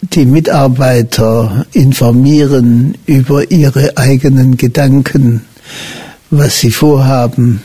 die 0.00 0.24
Mitarbeiter 0.24 1.66
informieren 1.72 2.94
über 3.06 3.50
ihre 3.50 3.96
eigenen 3.96 4.56
Gedanken, 4.56 5.42
was 6.30 6.60
sie 6.60 6.70
vorhaben, 6.70 7.60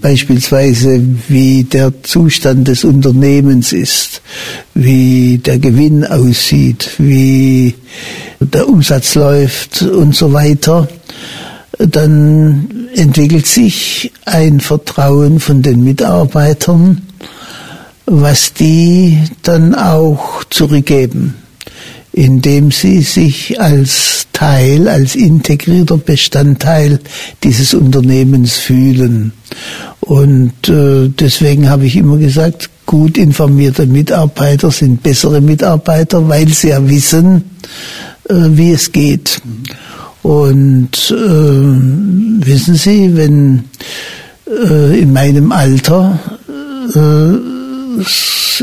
beispielsweise 0.00 1.00
wie 1.28 1.64
der 1.64 2.02
Zustand 2.02 2.68
des 2.68 2.84
Unternehmens 2.84 3.72
ist, 3.72 4.22
wie 4.74 5.38
der 5.38 5.58
Gewinn 5.58 6.04
aussieht, 6.04 6.90
wie 6.98 7.74
der 8.40 8.68
Umsatz 8.68 9.14
läuft 9.14 9.82
und 9.82 10.14
so 10.14 10.32
weiter, 10.32 10.88
dann 11.88 12.88
entwickelt 12.94 13.46
sich 13.46 14.12
ein 14.24 14.60
Vertrauen 14.60 15.40
von 15.40 15.62
den 15.62 15.82
Mitarbeitern, 15.84 17.02
was 18.06 18.52
die 18.54 19.18
dann 19.42 19.74
auch 19.74 20.44
zurückgeben. 20.44 21.34
indem 22.12 22.70
sie 22.70 23.00
sich 23.00 23.58
als 23.60 24.26
Teil, 24.32 24.88
als 24.88 25.14
integrierter 25.14 25.96
Bestandteil 25.96 27.00
dieses 27.42 27.72
Unternehmens 27.72 28.58
fühlen. 28.58 29.32
Und 30.00 30.68
äh, 30.68 31.08
deswegen 31.08 31.70
habe 31.70 31.86
ich 31.86 31.96
immer 31.96 32.18
gesagt, 32.18 32.68
gut 32.84 33.16
informierte 33.16 33.86
Mitarbeiter 33.86 34.70
sind 34.70 35.02
bessere 35.02 35.40
Mitarbeiter, 35.40 36.28
weil 36.28 36.48
sie 36.48 36.68
ja 36.68 36.86
wissen, 36.86 37.44
äh, 38.28 38.34
wie 38.34 38.72
es 38.72 38.92
geht. 38.92 39.40
Und 40.22 41.10
äh, 41.10 42.46
wissen 42.46 42.74
Sie, 42.76 43.16
wenn 43.16 43.64
äh, 44.46 45.00
in 45.00 45.12
meinem 45.12 45.50
Alter 45.50 46.18
äh, 46.94 47.52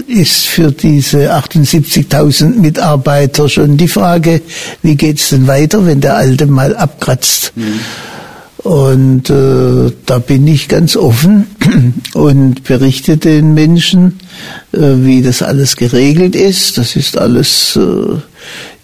ist 0.08 0.46
für 0.46 0.72
diese 0.72 1.34
78.000 1.34 2.60
Mitarbeiter 2.60 3.50
schon 3.50 3.76
die 3.76 3.88
Frage, 3.88 4.42
wie 4.82 4.96
geht's 4.96 5.30
denn 5.30 5.48
weiter, 5.48 5.86
wenn 5.86 6.02
der 6.02 6.16
Alte 6.16 6.46
mal 6.46 6.76
abkratzt? 6.76 7.54
Mhm. 7.56 7.80
Und 8.64 9.30
äh, 9.30 9.92
da 10.06 10.20
bin 10.20 10.46
ich 10.46 10.68
ganz 10.68 10.98
offen 10.98 11.48
und 12.14 12.64
berichte 12.66 13.16
den 13.16 13.54
Menschen, 13.54 14.20
äh, 14.74 14.80
wie 14.80 15.22
das 15.22 15.42
alles 15.42 15.78
geregelt 15.78 16.36
ist. 16.36 16.78
Das 16.78 16.98
ist 16.98 17.18
alles 17.18 17.78
äh, 17.78 18.18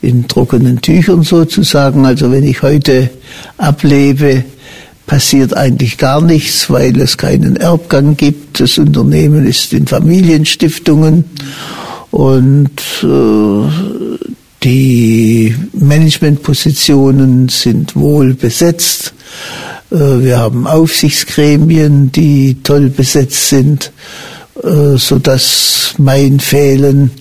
in 0.01 0.27
trockenen 0.27 0.81
Tüchern 0.81 1.23
sozusagen. 1.23 2.05
Also 2.05 2.31
wenn 2.31 2.43
ich 2.43 2.61
heute 2.61 3.09
ablebe, 3.57 4.43
passiert 5.05 5.55
eigentlich 5.55 5.97
gar 5.97 6.21
nichts, 6.21 6.69
weil 6.69 6.99
es 6.99 7.17
keinen 7.17 7.55
Erbgang 7.55 8.17
gibt. 8.17 8.59
Das 8.59 8.77
Unternehmen 8.77 9.45
ist 9.45 9.73
in 9.73 9.87
Familienstiftungen 9.87 11.25
und 12.11 12.81
äh, 13.03 14.17
die 14.63 15.55
Managementpositionen 15.73 17.49
sind 17.49 17.95
wohl 17.95 18.33
besetzt. 18.33 19.13
Äh, 19.91 19.95
wir 19.95 20.39
haben 20.39 20.65
Aufsichtsgremien, 20.65 22.11
die 22.11 22.57
toll 22.63 22.89
besetzt 22.89 23.49
sind, 23.49 23.91
äh, 24.63 24.97
so 24.97 25.19
dass 25.19 25.93
mein 25.97 26.39
Fehlen 26.39 27.11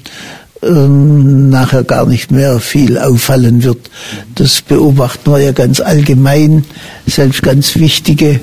ähm, 0.64 1.50
nachher 1.50 1.84
gar 1.84 2.06
nicht 2.06 2.30
mehr 2.30 2.58
viel 2.60 2.98
auffallen 2.98 3.62
wird. 3.62 3.90
Das 4.34 4.62
beobachten 4.62 5.30
wir 5.30 5.38
ja 5.38 5.52
ganz 5.52 5.80
allgemein, 5.80 6.64
selbst 7.06 7.42
ganz 7.42 7.76
wichtige 7.76 8.40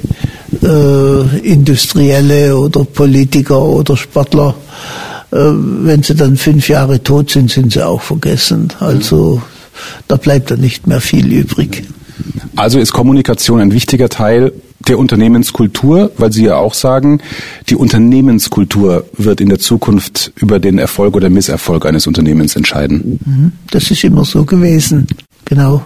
äh, 0.61 1.37
Industrielle 1.39 2.57
oder 2.57 2.83
Politiker 2.83 3.61
oder 3.61 3.97
Sportler, 3.97 4.55
äh, 5.31 5.37
wenn 5.37 6.03
sie 6.03 6.15
dann 6.15 6.37
fünf 6.37 6.69
Jahre 6.69 7.01
tot 7.01 7.31
sind, 7.31 7.51
sind 7.51 7.73
sie 7.73 7.85
auch 7.85 8.01
vergessen. 8.01 8.69
Also 8.79 9.41
da 10.07 10.17
bleibt 10.17 10.51
dann 10.51 10.61
nicht 10.61 10.87
mehr 10.87 11.01
viel 11.01 11.31
übrig. 11.31 11.83
Also 12.55 12.79
ist 12.79 12.91
Kommunikation 12.91 13.59
ein 13.59 13.73
wichtiger 13.73 14.09
Teil 14.09 14.53
der 14.87 14.97
Unternehmenskultur, 14.97 16.11
weil 16.17 16.31
Sie 16.31 16.45
ja 16.45 16.55
auch 16.55 16.73
sagen, 16.73 17.21
die 17.69 17.75
Unternehmenskultur 17.75 19.05
wird 19.17 19.41
in 19.41 19.49
der 19.49 19.59
Zukunft 19.59 20.31
über 20.35 20.59
den 20.59 20.79
Erfolg 20.79 21.15
oder 21.15 21.29
Misserfolg 21.29 21.85
eines 21.85 22.07
Unternehmens 22.07 22.55
entscheiden. 22.55 23.19
Mhm. 23.23 23.51
Das 23.69 23.91
ist 23.91 24.03
immer 24.03 24.25
so 24.25 24.43
gewesen, 24.43 25.07
genau. 25.45 25.83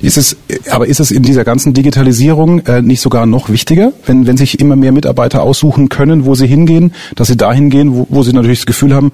Ist 0.00 0.16
es, 0.16 0.36
aber 0.70 0.86
ist 0.86 1.00
es 1.00 1.10
in 1.10 1.24
dieser 1.24 1.44
ganzen 1.44 1.74
Digitalisierung 1.74 2.60
äh, 2.66 2.82
nicht 2.82 3.00
sogar 3.00 3.26
noch 3.26 3.48
wichtiger, 3.48 3.92
wenn, 4.06 4.26
wenn 4.26 4.36
sich 4.36 4.60
immer 4.60 4.76
mehr 4.76 4.92
Mitarbeiter 4.92 5.42
aussuchen 5.42 5.88
können, 5.88 6.24
wo 6.24 6.36
sie 6.36 6.46
hingehen, 6.46 6.92
dass 7.16 7.28
sie 7.28 7.36
dahin 7.36 7.68
gehen, 7.68 7.94
wo, 7.94 8.06
wo 8.08 8.22
sie 8.22 8.32
natürlich 8.32 8.60
das 8.60 8.66
Gefühl 8.66 8.94
haben, 8.94 9.10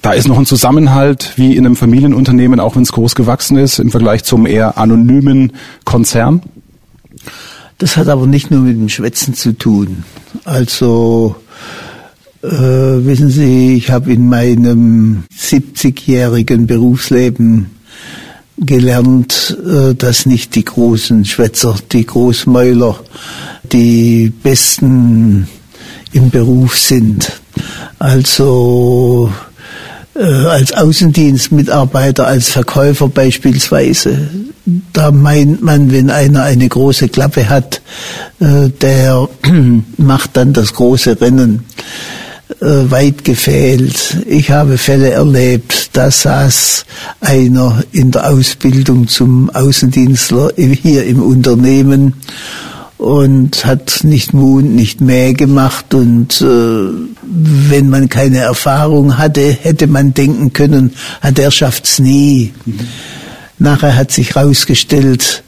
da 0.00 0.12
ist 0.12 0.26
noch 0.26 0.38
ein 0.38 0.46
Zusammenhalt 0.46 1.32
wie 1.36 1.56
in 1.56 1.66
einem 1.66 1.76
Familienunternehmen, 1.76 2.58
auch 2.58 2.74
wenn 2.74 2.82
es 2.82 2.92
groß 2.92 3.14
gewachsen 3.14 3.58
ist, 3.58 3.78
im 3.78 3.90
Vergleich 3.90 4.24
zum 4.24 4.46
eher 4.46 4.78
anonymen 4.78 5.52
Konzern? 5.84 6.42
Das 7.78 7.96
hat 7.96 8.08
aber 8.08 8.26
nicht 8.26 8.50
nur 8.50 8.60
mit 8.60 8.76
dem 8.76 8.88
Schwätzen 8.88 9.34
zu 9.34 9.52
tun. 9.52 10.04
Also 10.44 11.36
äh, 12.42 12.48
wissen 12.48 13.28
Sie, 13.30 13.74
ich 13.74 13.90
habe 13.90 14.12
in 14.12 14.28
meinem 14.28 15.24
70-jährigen 15.36 16.66
Berufsleben 16.66 17.73
gelernt, 18.58 19.56
äh, 19.64 19.94
dass 19.94 20.26
nicht 20.26 20.54
die 20.54 20.64
großen 20.64 21.24
Schwätzer, 21.24 21.76
die 21.92 22.06
Großmäuler, 22.06 22.98
die 23.72 24.32
besten 24.42 25.48
im 26.12 26.30
Beruf 26.30 26.78
sind. 26.78 27.40
Also 27.98 29.30
äh, 30.14 30.22
als 30.22 30.72
Außendienstmitarbeiter, 30.72 32.26
als 32.26 32.48
Verkäufer 32.48 33.08
beispielsweise. 33.08 34.28
Da 34.92 35.10
meint 35.10 35.62
man, 35.62 35.92
wenn 35.92 36.10
einer 36.10 36.44
eine 36.44 36.68
große 36.68 37.08
Klappe 37.08 37.48
hat, 37.48 37.82
äh, 38.40 38.70
der 38.80 39.28
macht 39.96 40.36
dann 40.36 40.52
das 40.52 40.72
große 40.72 41.20
Rennen. 41.20 41.64
Äh, 42.60 42.90
weit 42.90 43.24
gefehlt. 43.24 44.16
Ich 44.26 44.50
habe 44.50 44.78
Fälle 44.78 45.10
erlebt, 45.10 45.90
da 45.92 46.10
saß 46.10 46.86
einer 47.20 47.82
in 47.90 48.12
der 48.12 48.30
Ausbildung 48.30 49.08
zum 49.08 49.50
Außendienstler 49.50 50.52
hier 50.56 51.04
im 51.04 51.20
Unternehmen 51.20 52.14
und 52.96 53.66
hat 53.66 54.00
nicht 54.04 54.34
Mund, 54.34 54.74
nicht 54.74 55.00
Mäh 55.00 55.32
gemacht 55.32 55.94
und 55.94 56.40
äh, 56.40 56.44
wenn 57.22 57.90
man 57.90 58.08
keine 58.08 58.38
Erfahrung 58.38 59.18
hatte, 59.18 59.50
hätte 59.50 59.88
man 59.88 60.14
denken 60.14 60.52
können, 60.52 60.94
ah, 61.22 61.32
der 61.32 61.50
schafft's 61.50 61.98
nie. 61.98 62.52
Mhm. 62.64 62.78
Nachher 63.58 63.96
hat 63.96 64.12
sich 64.12 64.36
herausgestellt, 64.36 65.42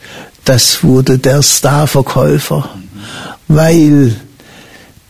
das 0.45 0.83
wurde 0.83 1.19
der 1.19 1.43
Starverkäufer, 1.43 2.69
weil 3.47 4.17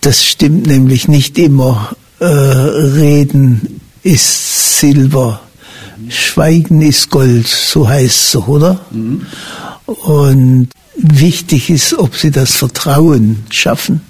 das 0.01 0.25
stimmt 0.25 0.67
nämlich 0.67 1.09
nicht 1.09 1.39
immer. 1.39 1.97
Äh, 2.19 2.25
Reden 2.27 3.81
ist 4.03 4.79
Silber, 4.79 5.41
Schweigen 6.09 6.83
ist 6.83 7.11
Gold, 7.11 7.47
so 7.47 7.89
heißt 7.89 8.35
es, 8.35 8.37
oder? 8.37 8.81
Mhm. 8.91 9.27
Und 9.87 10.69
wichtig 10.97 11.71
ist, 11.71 11.95
ob 11.95 12.17
sie 12.17 12.31
das 12.31 12.55
Vertrauen 12.55 13.45
schaffen. 13.51 14.01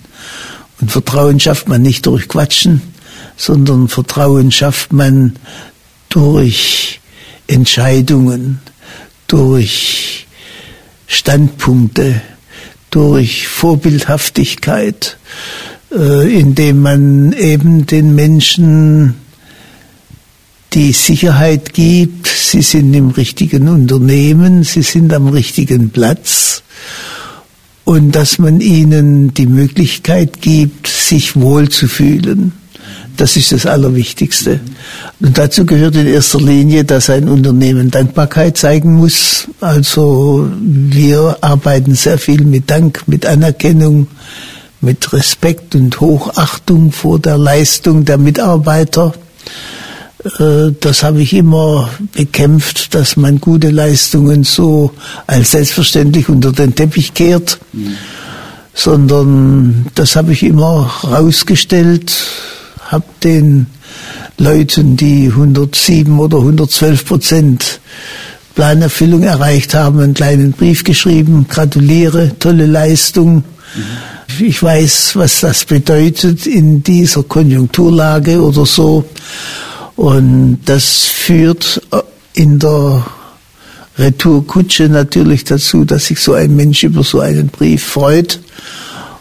Und 0.80 0.90
Vertrauen 0.90 1.40
schafft 1.40 1.68
man 1.68 1.82
nicht 1.82 2.06
durch 2.06 2.28
Quatschen, 2.28 2.82
sondern 3.36 3.88
Vertrauen 3.88 4.52
schafft 4.52 4.92
man 4.92 5.36
durch 6.08 7.00
Entscheidungen, 7.46 8.60
durch 9.26 10.26
Standpunkte, 11.06 12.20
durch 12.90 13.48
Vorbildhaftigkeit, 13.48 15.18
indem 15.96 16.82
man 16.82 17.32
eben 17.32 17.86
den 17.86 18.14
Menschen 18.14 19.14
die 20.74 20.92
Sicherheit 20.92 21.72
gibt, 21.72 22.26
sie 22.26 22.60
sind 22.60 22.92
im 22.92 23.10
richtigen 23.10 23.68
Unternehmen, 23.68 24.62
sie 24.62 24.82
sind 24.82 25.12
am 25.14 25.28
richtigen 25.28 25.88
Platz 25.90 26.62
und 27.84 28.12
dass 28.12 28.38
man 28.38 28.60
ihnen 28.60 29.32
die 29.32 29.46
Möglichkeit 29.46 30.42
gibt, 30.42 30.86
sich 30.86 31.34
wohlzufühlen. 31.36 32.52
Das 33.16 33.36
ist 33.38 33.52
das 33.52 33.64
Allerwichtigste. 33.64 34.60
Und 35.20 35.38
dazu 35.38 35.64
gehört 35.64 35.96
in 35.96 36.06
erster 36.06 36.40
Linie, 36.40 36.84
dass 36.84 37.08
ein 37.08 37.28
Unternehmen 37.28 37.90
Dankbarkeit 37.90 38.58
zeigen 38.58 38.96
muss. 38.96 39.48
Also 39.60 40.50
wir 40.60 41.38
arbeiten 41.40 41.94
sehr 41.94 42.18
viel 42.18 42.44
mit 42.44 42.68
Dank, 42.68 43.04
mit 43.06 43.24
Anerkennung, 43.24 44.08
mit 44.86 45.12
Respekt 45.12 45.74
und 45.74 46.00
Hochachtung 46.00 46.92
vor 46.92 47.18
der 47.18 47.36
Leistung 47.36 48.04
der 48.04 48.18
Mitarbeiter. 48.18 49.12
Äh, 50.38 50.72
das 50.80 51.02
habe 51.02 51.22
ich 51.22 51.32
immer 51.34 51.90
bekämpft, 52.12 52.94
dass 52.94 53.16
man 53.16 53.40
gute 53.40 53.70
Leistungen 53.70 54.44
so 54.44 54.92
als 55.26 55.50
selbstverständlich 55.50 56.28
unter 56.28 56.52
den 56.52 56.76
Teppich 56.76 57.14
kehrt, 57.14 57.58
mhm. 57.72 57.96
sondern 58.74 59.86
das 59.96 60.14
habe 60.14 60.32
ich 60.32 60.44
immer 60.44 60.88
rausgestellt, 61.02 62.12
habe 62.88 63.06
den 63.24 63.66
Leuten, 64.38 64.96
die 64.96 65.26
107 65.26 66.16
oder 66.20 66.38
112 66.38 67.04
Prozent 67.04 67.80
Planerfüllung 68.54 69.24
erreicht 69.24 69.74
haben, 69.74 69.98
einen 69.98 70.14
kleinen 70.14 70.52
Brief 70.52 70.84
geschrieben, 70.84 71.46
gratuliere, 71.48 72.38
tolle 72.38 72.66
Leistung. 72.66 73.38
Mhm. 73.74 74.15
Ich 74.38 74.62
weiß, 74.62 75.16
was 75.16 75.40
das 75.40 75.64
bedeutet 75.64 76.46
in 76.46 76.82
dieser 76.82 77.22
Konjunkturlage 77.22 78.42
oder 78.42 78.66
so. 78.66 79.04
Und 79.94 80.60
das 80.64 81.04
führt 81.04 81.80
äh, 81.92 82.02
in 82.34 82.58
der 82.58 83.06
Retourkutsche 83.98 84.88
natürlich 84.88 85.44
dazu, 85.44 85.84
dass 85.84 86.06
sich 86.06 86.20
so 86.20 86.34
ein 86.34 86.54
Mensch 86.54 86.82
über 86.82 87.02
so 87.02 87.20
einen 87.20 87.48
Brief 87.48 87.84
freut 87.84 88.40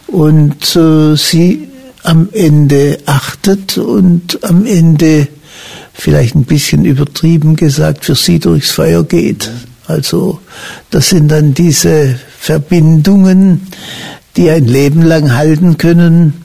und 0.06 0.76
äh, 0.76 1.16
sie 1.16 1.68
am 2.02 2.28
Ende 2.32 2.98
achtet 3.06 3.78
und 3.78 4.44
am 4.44 4.66
Ende 4.66 5.28
vielleicht 5.94 6.34
ein 6.34 6.44
bisschen 6.44 6.84
übertrieben 6.84 7.56
gesagt, 7.56 8.04
für 8.04 8.14
sie 8.14 8.38
durchs 8.38 8.70
Feuer 8.70 9.02
geht. 9.02 9.50
Also 9.86 10.40
das 10.90 11.08
sind 11.08 11.28
dann 11.28 11.54
diese 11.54 12.18
Verbindungen, 12.38 13.62
die 14.36 14.50
ein 14.50 14.66
Leben 14.66 15.02
lang 15.02 15.34
halten 15.34 15.78
können, 15.78 16.44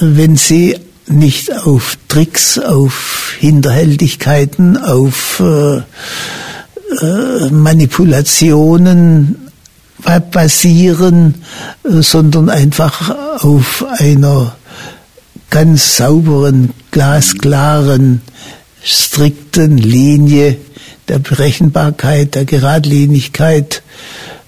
wenn 0.00 0.36
sie 0.36 0.76
nicht 1.06 1.52
auf 1.54 1.96
Tricks, 2.08 2.58
auf 2.58 3.34
Hinterhältigkeiten, 3.38 4.76
auf 4.76 5.40
äh, 5.40 5.78
äh, 5.78 7.50
Manipulationen 7.50 9.36
basieren, 10.30 11.34
sondern 11.84 12.48
einfach 12.48 13.42
auf 13.44 13.84
einer 13.98 14.56
ganz 15.50 15.96
sauberen, 15.96 16.70
glasklaren, 16.90 18.22
strikten 18.82 19.76
Linie 19.76 20.56
der 21.08 21.18
Berechenbarkeit, 21.18 22.34
der 22.34 22.44
Geradlinigkeit, 22.44 23.82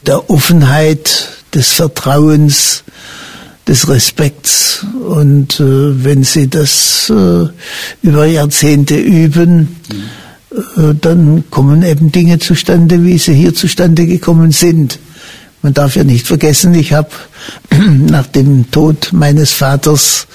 der 0.07 0.31
Offenheit, 0.31 1.42
des 1.55 1.69
Vertrauens, 1.69 2.85
des 3.69 3.89
Respekts. 3.89 4.85
Und 5.09 5.61
äh, 5.61 6.05
wenn 6.05 6.25
Sie 6.25 6.49
das 6.49 7.11
äh, 7.11 7.47
über 8.03 8.27
Jahrzehnte 8.27 8.97
üben, 8.97 9.77
äh, 10.53 10.95
dann 11.01 11.45
kommen 11.51 11.83
eben 11.83 12.13
Dinge 12.13 12.39
zustande, 12.39 13.05
wie 13.05 13.19
sie 13.19 13.35
hier 13.35 13.55
zustande 13.55 14.07
gekommen 14.07 14.53
sind. 14.53 14.99
Man 15.63 15.75
darf 15.75 15.97
ja 15.97 16.05
nicht 16.05 16.27
vergessen, 16.27 16.75
ich 16.75 16.93
habe 16.93 17.11
nach 17.71 18.27
dem 18.27 18.71
Tod 18.71 19.11
meines 19.13 19.53
Vaters 19.53 20.27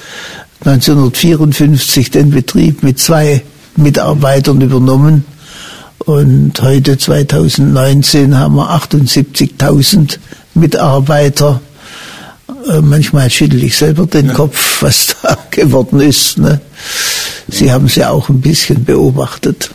1954 0.62 2.12
den 2.12 2.32
Betrieb 2.32 2.82
mit 2.82 3.00
zwei 3.00 3.44
Mitarbeitern 3.76 4.62
übernommen. 4.62 5.26
Und 6.00 6.62
heute 6.62 6.98
2019 6.98 8.38
haben 8.38 8.56
wir 8.56 8.70
78.000 8.72 10.20
Mitarbeiter. 10.58 11.62
Äh, 12.70 12.82
manchmal 12.82 13.30
schüttel 13.30 13.64
ich 13.64 13.78
selber 13.78 14.06
den 14.06 14.28
ja. 14.28 14.34
Kopf, 14.34 14.82
was 14.82 15.16
da 15.22 15.38
geworden 15.52 16.00
ist. 16.00 16.38
Ne? 16.38 16.60
Sie 17.48 17.72
haben 17.72 17.86
es 17.86 17.96
ja 17.96 18.10
auch 18.10 18.30
ein 18.30 18.42
bisschen 18.42 18.84
beobachtet. 18.84 19.72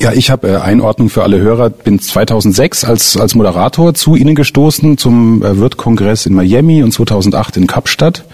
Ja, 0.00 0.12
ich 0.12 0.30
habe 0.30 0.48
äh, 0.48 0.56
Einordnung 0.56 1.08
für 1.08 1.22
alle 1.22 1.38
Hörer. 1.38 1.70
Bin 1.70 2.00
2006 2.00 2.84
als 2.84 3.16
als 3.16 3.34
Moderator 3.34 3.94
zu 3.94 4.16
Ihnen 4.16 4.34
gestoßen 4.34 4.98
zum 4.98 5.42
äh, 5.42 5.58
Wirt-Kongress 5.58 6.26
in 6.26 6.34
Miami 6.34 6.82
und 6.82 6.92
2008 6.92 7.56
in 7.56 7.66
Kapstadt. 7.66 8.24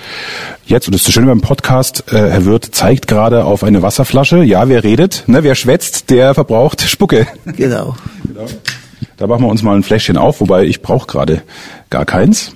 Jetzt 0.67 0.87
und 0.87 0.95
das 0.95 1.03
ist 1.03 1.09
das 1.09 1.15
Schöne 1.15 1.27
beim 1.27 1.41
Podcast. 1.41 2.05
Äh, 2.09 2.31
Herr 2.31 2.45
Wirt 2.45 2.69
zeigt 2.73 3.07
gerade 3.07 3.45
auf 3.45 3.65
eine 3.65 3.83
Wasserflasche. 3.83 4.43
Ja, 4.45 4.69
wer 4.69 4.85
redet, 4.85 5.25
ne, 5.27 5.43
wer 5.43 5.55
schwätzt, 5.55 6.11
der 6.11 6.35
verbraucht 6.35 6.83
Spucke. 6.83 7.27
Genau. 7.45 7.97
genau. 8.27 8.47
Da 9.17 9.27
machen 9.27 9.43
wir 9.43 9.49
uns 9.49 9.63
mal 9.63 9.77
ein 9.77 9.83
Fläschchen 9.83 10.17
auf, 10.17 10.41
wobei 10.41 10.65
ich 10.65 10.83
brauche 10.83 11.07
gerade 11.07 11.43
gar 11.91 12.05
keins. 12.05 12.53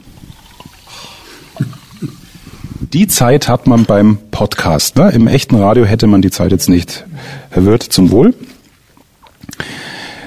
Die 2.92 3.08
Zeit 3.08 3.48
hat 3.48 3.66
man 3.66 3.84
beim 3.84 4.18
Podcast. 4.30 4.96
Ne? 4.96 5.10
Im 5.10 5.26
echten 5.26 5.56
Radio 5.56 5.84
hätte 5.84 6.06
man 6.06 6.22
die 6.22 6.30
Zeit 6.30 6.52
jetzt 6.52 6.68
nicht. 6.68 7.04
Herr 7.50 7.64
Wirt, 7.64 7.82
zum 7.82 8.10
Wohl. 8.10 8.34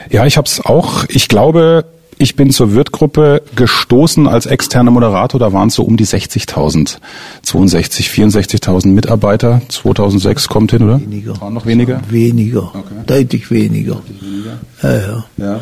Ja, 0.10 0.26
ich 0.26 0.38
habe 0.38 0.48
es 0.48 0.64
auch. 0.66 1.06
Ich 1.10 1.28
glaube, 1.28 1.86
ich 2.18 2.36
bin 2.36 2.52
zur 2.52 2.74
Wirtgruppe 2.74 3.44
gestoßen 3.56 4.28
als 4.28 4.48
externer 4.48 4.92
Moderator. 4.92 5.40
Da 5.40 5.54
waren 5.54 5.68
es 5.68 5.76
so 5.76 5.84
um 5.84 5.98
die 5.98 6.06
60.000, 6.06 6.98
62, 7.44 8.10
64.000 8.10 8.88
Mitarbeiter. 8.88 9.62
2006 9.70 10.48
kommt 10.48 10.72
hin, 10.72 10.84
oder? 10.84 11.00
Weniger. 11.00 11.40
Waren 11.40 11.54
noch 11.54 11.66
weniger? 11.66 12.02
Weniger. 12.10 12.64
Okay. 12.74 12.96
Deutlich 13.06 13.52
weniger. 13.52 13.96
Deutlich 13.96 14.22
weniger. 14.22 14.58
Ja, 14.82 14.98
ja. 14.98 15.26
ja. 15.38 15.62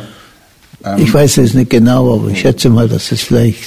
Ähm, 0.84 0.98
ich 0.98 1.12
weiß 1.12 1.38
es 1.38 1.54
nicht 1.54 1.70
genau, 1.70 2.14
aber 2.14 2.28
ich 2.28 2.40
schätze 2.40 2.68
mal, 2.70 2.88
dass 2.88 3.12
es 3.12 3.22
vielleicht 3.22 3.62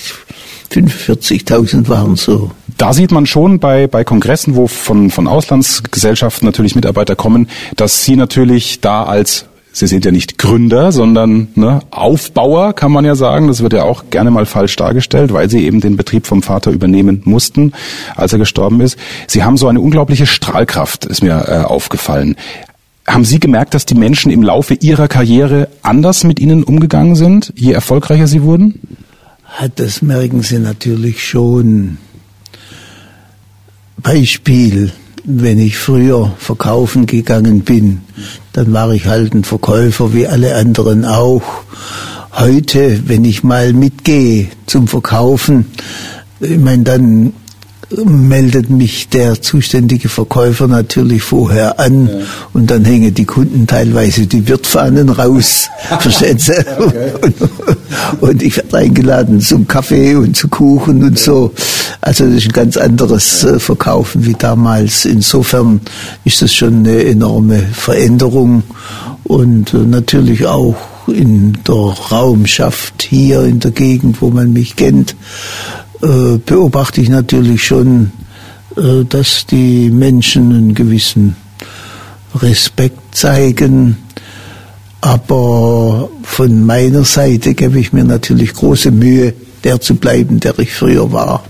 45.000 0.71 1.87
waren 1.87 2.15
so. 2.15 2.51
Da 2.77 2.93
sieht 2.93 3.11
man 3.11 3.25
schon 3.25 3.59
bei, 3.59 3.87
bei 3.87 4.03
Kongressen, 4.03 4.55
wo 4.55 4.67
von, 4.67 5.09
von 5.09 5.27
Auslandsgesellschaften 5.27 6.45
natürlich 6.45 6.75
Mitarbeiter 6.75 7.15
kommen, 7.15 7.49
dass 7.75 8.05
sie 8.05 8.15
natürlich 8.15 8.79
da 8.79 9.03
als 9.03 9.45
Sie 9.71 9.85
sind 9.85 10.03
ja 10.03 10.11
nicht 10.11 10.39
Gründer, 10.39 10.91
sondern 10.91 11.49
ne, 11.53 11.81
Aufbauer, 11.91 12.73
kann 12.73 12.91
man 12.91 13.05
ja 13.05 13.13
sagen. 13.13 13.47
Das 13.47 13.61
wird 13.61 13.73
ja 13.73 13.83
auch 13.83 14.05
gerne 14.09 14.31
mal 14.31 14.47
falsch 14.47 14.75
dargestellt, 14.75 15.31
weil 15.31 15.49
Sie 15.49 15.63
eben 15.63 15.79
den 15.79 15.95
Betrieb 15.95 16.25
vom 16.25 16.41
Vater 16.41 16.71
übernehmen 16.71 17.21
mussten, 17.25 17.73
als 18.15 18.33
er 18.33 18.39
gestorben 18.39 18.81
ist. 18.81 18.97
Sie 19.27 19.43
haben 19.43 19.57
so 19.57 19.67
eine 19.67 19.79
unglaubliche 19.79 20.25
Strahlkraft, 20.25 21.05
ist 21.05 21.21
mir 21.21 21.45
äh, 21.47 21.63
aufgefallen. 21.63 22.35
Haben 23.09 23.25
Sie 23.25 23.39
gemerkt, 23.39 23.73
dass 23.73 23.87
die 23.87 23.95
Menschen 23.95 24.31
im 24.31 24.43
Laufe 24.43 24.75
Ihrer 24.75 25.07
Karriere 25.07 25.67
anders 25.81 26.23
mit 26.23 26.39
Ihnen 26.39 26.63
umgegangen 26.63 27.15
sind, 27.15 27.51
je 27.55 27.71
erfolgreicher 27.71 28.27
Sie 28.27 28.43
wurden? 28.43 28.79
Das 29.77 30.03
merken 30.03 30.43
Sie 30.43 30.59
natürlich 30.59 31.25
schon. 31.27 31.97
Beispiel, 33.97 34.91
wenn 35.23 35.57
ich 35.57 35.75
früher 35.75 36.35
verkaufen 36.37 37.07
gegangen 37.07 37.61
bin, 37.61 38.01
dann 38.53 38.71
war 38.73 38.91
ich 38.93 39.07
halt 39.07 39.33
ein 39.33 39.43
Verkäufer 39.43 40.13
wie 40.13 40.27
alle 40.27 40.55
anderen 40.55 41.03
auch. 41.03 41.41
Heute, 42.33 43.07
wenn 43.07 43.25
ich 43.25 43.43
mal 43.43 43.73
mitgehe 43.73 44.49
zum 44.67 44.87
Verkaufen, 44.87 45.65
ich 46.39 46.59
meine, 46.59 46.83
dann 46.83 47.33
meldet 48.05 48.69
mich 48.69 49.09
der 49.09 49.41
zuständige 49.41 50.09
Verkäufer 50.09 50.67
natürlich 50.67 51.23
vorher 51.23 51.79
an 51.79 52.07
ja. 52.07 52.13
und 52.53 52.69
dann 52.69 52.85
hängen 52.85 53.13
die 53.13 53.25
Kunden 53.25 53.65
teilweise 53.65 54.27
die 54.27 54.47
Wirtfahnen 54.47 55.09
raus. 55.09 55.69
Verstehen 55.99 56.37
Sie? 56.37 56.53
Okay. 56.77 57.11
Und, 57.21 58.21
und, 58.21 58.43
ich 58.43 58.57
werde 58.57 58.77
eingeladen 58.77 59.41
zum 59.41 59.67
Kaffee 59.67 60.15
und 60.15 60.35
zu 60.35 60.47
Kuchen 60.49 61.03
und 61.03 61.17
so. 61.17 61.51
Also 62.01 62.25
das 62.25 62.35
ist 62.35 62.47
ein 62.47 62.53
ganz 62.53 62.77
anderes 62.77 63.43
äh, 63.43 63.59
Verkaufen 63.59 64.25
wie 64.25 64.35
damals. 64.37 65.05
Insofern 65.05 65.81
ist 66.25 66.41
das 66.41 66.53
schon 66.53 66.79
eine 66.79 67.03
enorme 67.05 67.59
Veränderung 67.59 68.63
und 69.23 69.73
äh, 69.73 69.77
natürlich 69.77 70.45
auch 70.45 70.75
in 71.07 71.57
der 71.67 71.75
Raumschaft 71.75 73.01
hier 73.01 73.43
in 73.43 73.59
der 73.59 73.71
Gegend, 73.71 74.21
wo 74.21 74.29
man 74.29 74.53
mich 74.53 74.75
kennt, 74.75 75.15
beobachte 76.01 77.01
ich 77.01 77.09
natürlich 77.09 77.63
schon, 77.63 78.11
äh, 78.77 79.03
dass 79.05 79.45
die 79.45 79.89
Menschen 79.89 80.51
einen 80.51 80.73
gewissen 80.73 81.35
Respekt 82.35 83.15
zeigen. 83.15 83.97
Aber 85.01 86.09
von 86.23 86.65
meiner 86.65 87.03
Seite 87.03 87.53
gebe 87.53 87.79
ich 87.79 87.93
mir 87.93 88.03
natürlich 88.03 88.53
große 88.53 88.91
Mühe, 88.91 89.33
der 89.63 89.79
zu 89.81 89.95
bleiben, 89.95 90.39
der 90.39 90.57
ich 90.59 90.73
früher 90.73 91.11
war. 91.11 91.43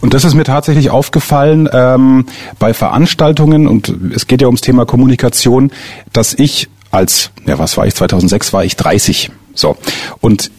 Und 0.00 0.14
das 0.14 0.24
ist 0.24 0.34
mir 0.34 0.44
tatsächlich 0.44 0.90
aufgefallen 0.90 1.68
ähm, 1.72 2.26
bei 2.58 2.72
Veranstaltungen, 2.74 3.66
und 3.66 3.92
es 4.14 4.26
geht 4.26 4.40
ja 4.40 4.46
ums 4.46 4.60
Thema 4.60 4.86
Kommunikation, 4.86 5.72
dass 6.12 6.34
ich 6.34 6.68
als, 6.92 7.30
ja 7.46 7.58
was 7.58 7.76
war 7.76 7.86
ich, 7.86 7.94
2006 7.94 8.52
war 8.52 8.64
ich 8.64 8.76
30. 8.76 9.30
So. 9.54 9.76
Und 10.20 10.50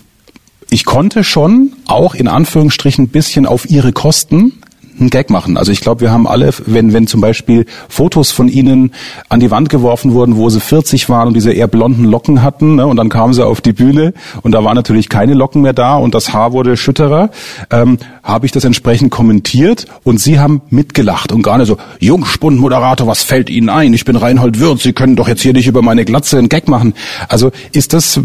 ich 0.69 0.85
konnte 0.85 1.23
schon 1.23 1.73
auch 1.85 2.15
in 2.15 2.27
Anführungsstrichen 2.27 3.07
bisschen 3.09 3.45
auf 3.45 3.69
ihre 3.69 3.93
Kosten 3.93 4.61
einen 4.99 5.09
Gag 5.09 5.29
machen. 5.29 5.57
Also 5.57 5.71
ich 5.71 5.81
glaube, 5.81 6.01
wir 6.01 6.11
haben 6.11 6.27
alle, 6.27 6.51
wenn, 6.65 6.93
wenn 6.93 7.07
zum 7.07 7.21
Beispiel 7.21 7.65
Fotos 7.89 8.31
von 8.31 8.47
ihnen 8.47 8.91
an 9.29 9.39
die 9.39 9.51
Wand 9.51 9.69
geworfen 9.69 10.13
wurden, 10.13 10.37
wo 10.37 10.49
sie 10.49 10.59
40 10.59 11.09
waren 11.09 11.27
und 11.27 11.33
diese 11.33 11.51
eher 11.51 11.67
blonden 11.67 12.05
Locken 12.05 12.41
hatten, 12.41 12.75
ne, 12.75 12.87
und 12.87 12.97
dann 12.97 13.09
kamen 13.09 13.33
sie 13.33 13.45
auf 13.45 13.61
die 13.61 13.73
Bühne 13.73 14.13
und 14.41 14.51
da 14.53 14.63
waren 14.63 14.75
natürlich 14.75 15.09
keine 15.09 15.33
Locken 15.33 15.61
mehr 15.61 15.73
da 15.73 15.97
und 15.97 16.15
das 16.15 16.33
Haar 16.33 16.53
wurde 16.53 16.77
schütterer, 16.77 17.29
ähm, 17.71 17.97
habe 18.23 18.45
ich 18.45 18.51
das 18.51 18.63
entsprechend 18.63 19.11
kommentiert 19.11 19.85
und 20.03 20.19
sie 20.19 20.39
haben 20.39 20.61
mitgelacht 20.69 21.31
und 21.31 21.41
gar 21.43 21.57
nicht 21.57 21.67
so, 21.67 21.77
Jungspund-Moderator, 21.99 23.07
was 23.07 23.23
fällt 23.23 23.49
Ihnen 23.49 23.69
ein? 23.69 23.93
Ich 23.93 24.05
bin 24.05 24.15
Reinhold 24.15 24.59
Wirth, 24.59 24.81
Sie 24.81 24.93
können 24.93 25.15
doch 25.15 25.27
jetzt 25.27 25.41
hier 25.41 25.53
nicht 25.53 25.67
über 25.67 25.81
meine 25.81 26.05
Glatze 26.05 26.37
einen 26.37 26.49
Gag 26.49 26.67
machen. 26.67 26.93
Also 27.29 27.51
ist 27.71 27.93
das, 27.93 28.19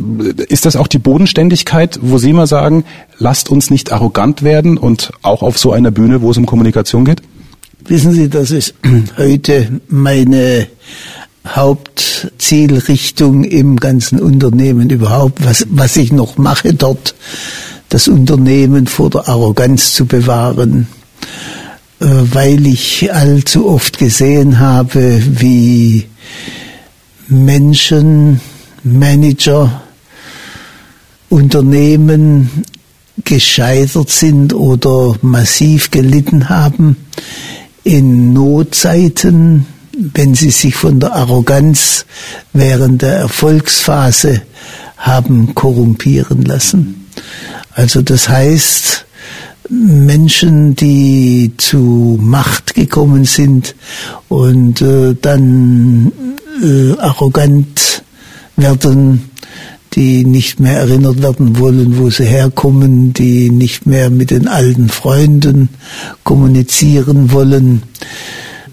ist 0.48 0.66
das 0.66 0.76
auch 0.76 0.86
die 0.86 0.98
Bodenständigkeit, 0.98 1.98
wo 2.02 2.18
Sie 2.18 2.32
mal 2.32 2.46
sagen, 2.46 2.84
lasst 3.18 3.50
uns 3.50 3.70
nicht 3.70 3.92
arrogant 3.92 4.42
werden 4.42 4.76
und 4.76 5.12
auch 5.22 5.42
auf 5.42 5.58
so 5.58 5.72
einer 5.72 5.90
Bühne, 5.90 6.22
wo 6.22 6.30
es 6.30 6.36
um 6.36 6.46
Kommunikation 6.46 6.61
geht? 7.04 7.22
Wissen 7.86 8.12
Sie, 8.12 8.28
das 8.28 8.50
ist 8.50 8.74
heute 9.16 9.80
meine 9.88 10.68
Hauptzielrichtung 11.46 13.44
im 13.44 13.76
ganzen 13.76 14.20
Unternehmen 14.20 14.90
überhaupt, 14.90 15.44
was, 15.44 15.66
was 15.70 15.96
ich 15.96 16.12
noch 16.12 16.36
mache 16.38 16.74
dort, 16.74 17.14
das 17.88 18.06
Unternehmen 18.08 18.86
vor 18.86 19.10
der 19.10 19.28
Arroganz 19.28 19.92
zu 19.94 20.06
bewahren, 20.06 20.86
äh, 22.00 22.06
weil 22.06 22.66
ich 22.66 23.12
allzu 23.12 23.68
oft 23.68 23.98
gesehen 23.98 24.60
habe, 24.60 25.20
wie 25.40 26.06
Menschen, 27.28 28.40
Manager, 28.84 29.82
Unternehmen 31.28 32.64
gescheitert 33.24 34.10
sind 34.10 34.54
oder 34.54 35.16
massiv 35.22 35.90
gelitten 35.90 36.48
haben 36.48 36.96
in 37.84 38.32
Notzeiten, 38.32 39.66
wenn 39.92 40.34
sie 40.34 40.50
sich 40.50 40.74
von 40.74 41.00
der 41.00 41.12
Arroganz 41.14 42.06
während 42.52 43.02
der 43.02 43.16
Erfolgsphase 43.16 44.42
haben 44.96 45.54
korrumpieren 45.54 46.42
lassen. 46.42 47.06
Also 47.74 48.02
das 48.02 48.28
heißt, 48.28 49.04
Menschen, 49.68 50.76
die 50.76 51.52
zu 51.56 52.18
Macht 52.20 52.74
gekommen 52.74 53.24
sind 53.24 53.74
und 54.28 54.82
äh, 54.82 55.14
dann 55.20 56.12
äh, 56.62 56.98
arrogant 56.98 58.02
werden, 58.56 59.30
die 59.94 60.24
nicht 60.24 60.58
mehr 60.60 60.78
erinnert 60.78 61.22
werden 61.22 61.58
wollen, 61.58 61.98
wo 61.98 62.10
sie 62.10 62.24
herkommen, 62.24 63.12
die 63.12 63.50
nicht 63.50 63.86
mehr 63.86 64.10
mit 64.10 64.30
den 64.30 64.48
alten 64.48 64.88
Freunden 64.88 65.68
kommunizieren 66.24 67.32
wollen. 67.32 67.82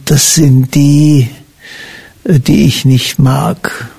Das 0.06 0.36
sind 0.36 0.74
die, 0.76 1.28
äh, 2.24 2.40
die 2.40 2.66
ich 2.66 2.86
nicht 2.86 3.20
mag. 3.20 3.90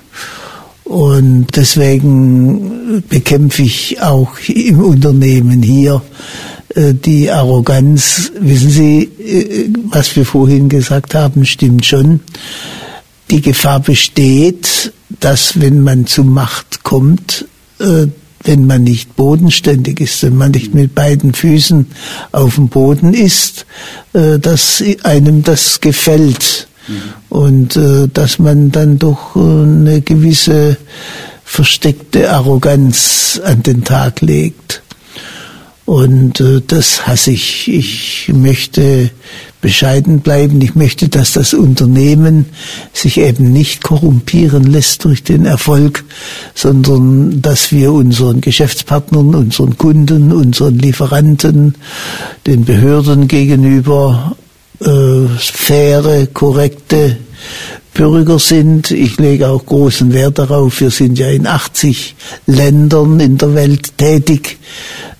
Und 0.83 1.47
deswegen 1.55 3.03
bekämpfe 3.07 3.61
ich 3.61 4.01
auch 4.01 4.31
im 4.49 4.81
Unternehmen 4.81 5.61
hier 5.63 6.01
äh, 6.75 6.93
die 6.93 7.31
Arroganz. 7.31 8.31
Wissen 8.39 8.69
Sie, 8.69 9.03
äh, 9.03 9.69
was 9.89 10.15
wir 10.15 10.25
vorhin 10.25 10.69
gesagt 10.69 11.15
haben, 11.15 11.45
stimmt 11.45 11.85
schon. 11.85 12.19
Die 13.29 13.41
Gefahr 13.41 13.79
besteht, 13.79 14.91
dass 15.19 15.59
wenn 15.59 15.81
man 15.81 16.05
zu 16.05 16.23
Macht 16.23 16.83
kommt, 16.83 17.45
äh, 17.79 18.07
wenn 18.43 18.65
man 18.65 18.83
nicht 18.83 19.15
bodenständig 19.15 19.99
ist, 19.99 20.23
wenn 20.23 20.35
man 20.35 20.51
nicht 20.51 20.73
mit 20.73 20.95
beiden 20.95 21.33
Füßen 21.33 21.85
auf 22.31 22.55
dem 22.55 22.69
Boden 22.69 23.13
ist, 23.13 23.67
dass 24.13 24.83
einem 25.03 25.43
das 25.43 25.79
gefällt 25.79 26.67
und 27.29 27.75
äh, 27.75 28.07
dass 28.13 28.39
man 28.39 28.71
dann 28.71 28.99
doch 28.99 29.35
äh, 29.35 29.39
eine 29.39 30.01
gewisse 30.01 30.77
versteckte 31.43 32.31
Arroganz 32.31 33.39
an 33.43 33.63
den 33.63 33.83
Tag 33.83 34.21
legt. 34.21 34.80
Und 35.91 36.39
äh, 36.39 36.61
das 36.65 37.05
hasse 37.05 37.31
ich. 37.31 37.67
Ich 37.67 38.31
möchte 38.33 39.09
bescheiden 39.59 40.21
bleiben. 40.21 40.61
Ich 40.61 40.73
möchte, 40.73 41.09
dass 41.09 41.33
das 41.33 41.53
Unternehmen 41.53 42.45
sich 42.93 43.17
eben 43.17 43.51
nicht 43.51 43.83
korrumpieren 43.83 44.63
lässt 44.63 45.03
durch 45.03 45.21
den 45.21 45.45
Erfolg, 45.45 46.05
sondern 46.55 47.41
dass 47.41 47.73
wir 47.73 47.91
unseren 47.91 48.39
Geschäftspartnern, 48.39 49.35
unseren 49.35 49.77
Kunden, 49.77 50.31
unseren 50.31 50.79
Lieferanten, 50.79 51.75
den 52.47 52.63
Behörden 52.63 53.27
gegenüber 53.27 54.37
äh, 54.79 55.27
faire, 55.37 56.25
korrekte 56.27 57.17
Bürger 57.93 58.39
sind. 58.39 58.91
Ich 58.91 59.17
lege 59.17 59.49
auch 59.49 59.65
großen 59.65 60.13
Wert 60.13 60.39
darauf. 60.39 60.79
Wir 60.79 60.91
sind 60.91 61.19
ja 61.19 61.27
in 61.27 61.45
80 61.45 62.15
Ländern 62.47 63.19
in 63.19 63.37
der 63.37 63.53
Welt 63.53 63.97
tätig. 63.97 64.59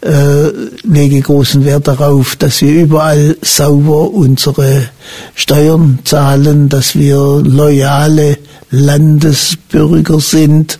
Äh, 0.01 0.47
lege 0.83 1.21
großen 1.21 1.63
Wert 1.65 1.87
darauf, 1.87 2.35
dass 2.35 2.61
wir 2.61 2.73
überall 2.73 3.37
sauber 3.41 4.09
unsere 4.11 4.89
Steuern 5.35 5.99
zahlen, 6.05 6.69
dass 6.69 6.95
wir 6.95 7.41
loyale 7.43 8.37
Landesbürger 8.71 10.19
sind. 10.19 10.79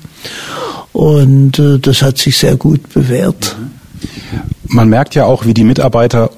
Und 0.93 1.59
äh, 1.59 1.77
das 1.77 2.01
hat 2.01 2.17
sich 2.17 2.37
sehr 2.37 2.55
gut 2.55 2.93
bewährt. 2.93 3.55
Man 4.67 4.89
merkt 4.89 5.15
ja 5.15 5.25
auch, 5.25 5.45
wie 5.45 5.53
die 5.53 5.65
Mitarbeiter 5.65 6.31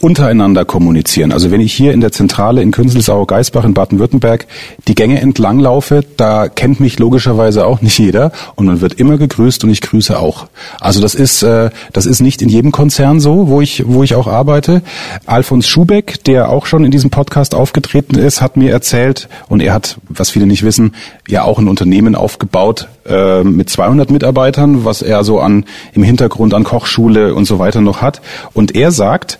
untereinander 0.00 0.64
kommunizieren. 0.64 1.30
Also 1.30 1.50
wenn 1.50 1.60
ich 1.60 1.74
hier 1.74 1.92
in 1.92 2.00
der 2.00 2.10
Zentrale 2.10 2.62
in 2.62 2.70
Künzelsau-Geisbach 2.70 3.64
in 3.64 3.74
Baden-Württemberg 3.74 4.46
die 4.88 4.94
Gänge 4.94 5.20
entlang 5.20 5.60
laufe, 5.60 6.02
da 6.16 6.48
kennt 6.48 6.80
mich 6.80 6.98
logischerweise 6.98 7.66
auch 7.66 7.82
nicht 7.82 7.98
jeder 7.98 8.32
und 8.54 8.66
man 8.66 8.80
wird 8.80 8.94
immer 8.94 9.18
gegrüßt 9.18 9.62
und 9.64 9.70
ich 9.70 9.82
grüße 9.82 10.18
auch. 10.18 10.46
Also 10.80 11.02
das 11.02 11.14
ist 11.14 11.42
äh, 11.42 11.70
das 11.92 12.06
ist 12.06 12.20
nicht 12.20 12.40
in 12.40 12.48
jedem 12.48 12.72
Konzern 12.72 13.20
so, 13.20 13.48
wo 13.48 13.60
ich 13.60 13.84
wo 13.86 14.02
ich 14.02 14.14
auch 14.14 14.26
arbeite. 14.26 14.82
Alfons 15.26 15.68
Schubeck, 15.68 16.24
der 16.24 16.48
auch 16.48 16.64
schon 16.64 16.84
in 16.84 16.90
diesem 16.90 17.10
Podcast 17.10 17.54
aufgetreten 17.54 18.18
ist, 18.18 18.40
hat 18.40 18.56
mir 18.56 18.72
erzählt 18.72 19.28
und 19.48 19.60
er 19.60 19.74
hat, 19.74 19.98
was 20.08 20.30
viele 20.30 20.46
nicht 20.46 20.62
wissen, 20.62 20.94
ja 21.28 21.44
auch 21.44 21.58
ein 21.58 21.68
Unternehmen 21.68 22.14
aufgebaut 22.14 22.88
äh, 23.06 23.44
mit 23.44 23.68
200 23.68 24.10
Mitarbeitern, 24.10 24.86
was 24.86 25.02
er 25.02 25.24
so 25.24 25.40
an 25.40 25.66
im 25.92 26.02
Hintergrund 26.02 26.54
an 26.54 26.64
Kochschule 26.64 27.34
und 27.34 27.44
so 27.44 27.58
weiter 27.58 27.82
noch 27.82 28.00
hat 28.00 28.22
und 28.54 28.74
er 28.74 28.92
sagt, 28.92 29.38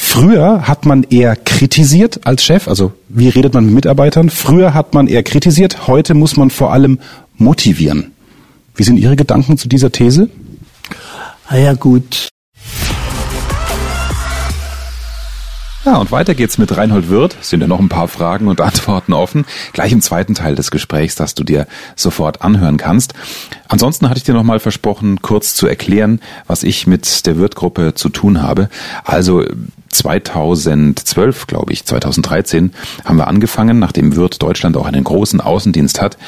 Früher 0.00 0.68
hat 0.68 0.86
man 0.86 1.02
eher 1.02 1.34
kritisiert 1.34 2.20
als 2.24 2.44
Chef, 2.44 2.68
also 2.68 2.92
wie 3.08 3.28
redet 3.28 3.52
man 3.52 3.66
mit 3.66 3.74
Mitarbeitern? 3.74 4.30
Früher 4.30 4.72
hat 4.72 4.94
man 4.94 5.08
eher 5.08 5.24
kritisiert, 5.24 5.88
heute 5.88 6.14
muss 6.14 6.36
man 6.36 6.50
vor 6.50 6.72
allem 6.72 7.00
motivieren. 7.36 8.12
Wie 8.76 8.84
sind 8.84 8.96
Ihre 8.96 9.16
Gedanken 9.16 9.58
zu 9.58 9.68
dieser 9.68 9.90
These? 9.90 10.30
Ah 11.48 11.56
ja, 11.56 11.74
gut. 11.74 12.28
Ja, 15.84 15.96
und 15.96 16.12
weiter 16.12 16.34
geht's 16.34 16.58
mit 16.58 16.76
Reinhold 16.76 17.08
Wirth. 17.08 17.36
Es 17.40 17.50
sind 17.50 17.60
ja 17.60 17.66
noch 17.66 17.80
ein 17.80 17.88
paar 17.88 18.08
Fragen 18.08 18.46
und 18.46 18.60
Antworten 18.60 19.12
offen. 19.12 19.46
Gleich 19.72 19.90
im 19.90 20.00
zweiten 20.00 20.34
Teil 20.34 20.54
des 20.54 20.70
Gesprächs, 20.70 21.16
das 21.16 21.34
du 21.34 21.42
dir 21.42 21.66
sofort 21.96 22.42
anhören 22.42 22.76
kannst. 22.76 23.14
Ansonsten 23.66 24.08
hatte 24.08 24.18
ich 24.18 24.24
dir 24.24 24.34
nochmal 24.34 24.60
versprochen, 24.60 25.22
kurz 25.22 25.54
zu 25.54 25.66
erklären, 25.66 26.20
was 26.46 26.62
ich 26.62 26.86
mit 26.86 27.26
der 27.26 27.36
Wirth-Gruppe 27.36 27.94
zu 27.94 28.10
tun 28.10 28.42
habe. 28.42 28.68
Also 29.02 29.44
2012, 29.90 31.46
glaube 31.46 31.72
ich, 31.72 31.84
2013 31.84 32.72
haben 33.04 33.16
wir 33.16 33.28
angefangen, 33.28 33.78
nachdem 33.78 34.16
Wirth 34.16 34.42
Deutschland 34.42 34.76
auch 34.76 34.86
einen 34.86 35.04
großen 35.04 35.40
Außendienst 35.40 36.00
hat, 36.00 36.18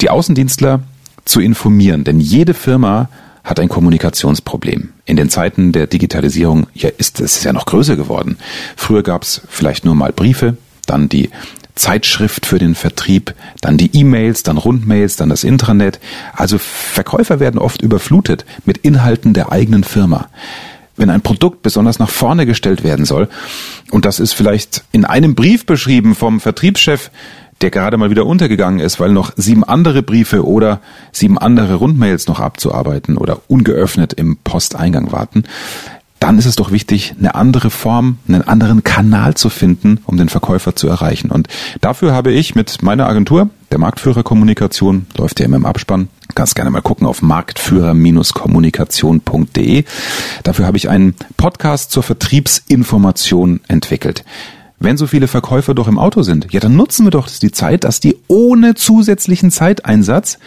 die 0.00 0.10
Außendienstler 0.10 0.80
zu 1.24 1.40
informieren. 1.40 2.04
Denn 2.04 2.20
jede 2.20 2.54
Firma 2.54 3.08
hat 3.42 3.60
ein 3.60 3.68
Kommunikationsproblem. 3.68 4.90
In 5.04 5.16
den 5.16 5.28
Zeiten 5.28 5.72
der 5.72 5.86
Digitalisierung 5.86 6.66
ja, 6.72 6.88
ist 6.96 7.20
es 7.20 7.44
ja 7.44 7.52
noch 7.52 7.66
größer 7.66 7.96
geworden. 7.96 8.38
Früher 8.76 9.02
gab 9.02 9.22
es 9.22 9.42
vielleicht 9.48 9.84
nur 9.84 9.94
mal 9.94 10.12
Briefe, 10.12 10.56
dann 10.86 11.08
die 11.08 11.30
Zeitschrift 11.74 12.46
für 12.46 12.58
den 12.58 12.74
Vertrieb, 12.74 13.34
dann 13.60 13.76
die 13.76 13.94
E-Mails, 13.94 14.44
dann 14.44 14.58
Rundmails, 14.58 15.16
dann 15.16 15.28
das 15.28 15.44
Intranet. 15.44 15.98
Also 16.32 16.58
Verkäufer 16.58 17.40
werden 17.40 17.58
oft 17.58 17.82
überflutet 17.82 18.44
mit 18.64 18.78
Inhalten 18.78 19.34
der 19.34 19.52
eigenen 19.52 19.84
Firma. 19.84 20.28
Wenn 20.96 21.10
ein 21.10 21.22
Produkt 21.22 21.62
besonders 21.62 21.98
nach 21.98 22.10
vorne 22.10 22.46
gestellt 22.46 22.84
werden 22.84 23.04
soll, 23.04 23.28
und 23.90 24.04
das 24.04 24.20
ist 24.20 24.32
vielleicht 24.32 24.84
in 24.92 25.04
einem 25.04 25.34
Brief 25.34 25.66
beschrieben 25.66 26.14
vom 26.14 26.40
Vertriebschef, 26.40 27.10
der 27.60 27.70
gerade 27.70 27.96
mal 27.96 28.10
wieder 28.10 28.26
untergegangen 28.26 28.80
ist, 28.80 29.00
weil 29.00 29.12
noch 29.12 29.32
sieben 29.36 29.64
andere 29.64 30.02
Briefe 30.02 30.46
oder 30.46 30.80
sieben 31.12 31.38
andere 31.38 31.76
Rundmails 31.76 32.26
noch 32.26 32.40
abzuarbeiten 32.40 33.16
oder 33.16 33.40
ungeöffnet 33.48 34.12
im 34.12 34.36
Posteingang 34.38 35.12
warten, 35.12 35.44
dann 36.24 36.38
ist 36.38 36.46
es 36.46 36.56
doch 36.56 36.70
wichtig, 36.70 37.14
eine 37.18 37.34
andere 37.34 37.68
Form, 37.68 38.16
einen 38.26 38.40
anderen 38.40 38.82
Kanal 38.82 39.34
zu 39.34 39.50
finden, 39.50 40.00
um 40.06 40.16
den 40.16 40.30
Verkäufer 40.30 40.74
zu 40.74 40.88
erreichen. 40.88 41.30
Und 41.30 41.48
dafür 41.82 42.14
habe 42.14 42.32
ich 42.32 42.54
mit 42.54 42.82
meiner 42.82 43.06
Agentur, 43.06 43.50
der 43.70 43.78
Marktführerkommunikation, 43.78 45.04
läuft 45.18 45.38
ja 45.38 45.44
immer 45.44 45.56
im 45.56 45.66
Abspann, 45.66 46.08
kannst 46.34 46.54
gerne 46.54 46.70
mal 46.70 46.80
gucken 46.80 47.06
auf 47.06 47.20
marktführer-kommunikation.de. 47.20 49.84
Dafür 50.44 50.66
habe 50.66 50.78
ich 50.78 50.88
einen 50.88 51.14
Podcast 51.36 51.90
zur 51.90 52.02
Vertriebsinformation 52.02 53.60
entwickelt. 53.68 54.24
Wenn 54.78 54.96
so 54.96 55.06
viele 55.06 55.28
Verkäufer 55.28 55.74
doch 55.74 55.88
im 55.88 55.98
Auto 55.98 56.22
sind, 56.22 56.54
ja, 56.54 56.60
dann 56.60 56.74
nutzen 56.74 57.04
wir 57.04 57.10
doch 57.10 57.28
die 57.28 57.52
Zeit, 57.52 57.84
dass 57.84 58.00
die 58.00 58.16
ohne 58.28 58.74
zusätzlichen 58.74 59.50
Zeiteinsatz 59.50 60.38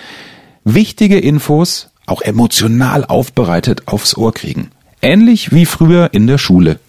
wichtige 0.63 1.20
Infos 1.20 1.92
auch 2.08 2.24
emotional 2.24 3.06
aufbereitet 3.06 3.84
aufs 3.86 4.18
Ohr 4.18 4.34
kriegen. 4.34 4.72
Ähnlich 5.08 5.54
wie 5.54 5.65
früher 5.65 6.10
in 6.12 6.28
der 6.28 6.38
Schule. 6.38 6.82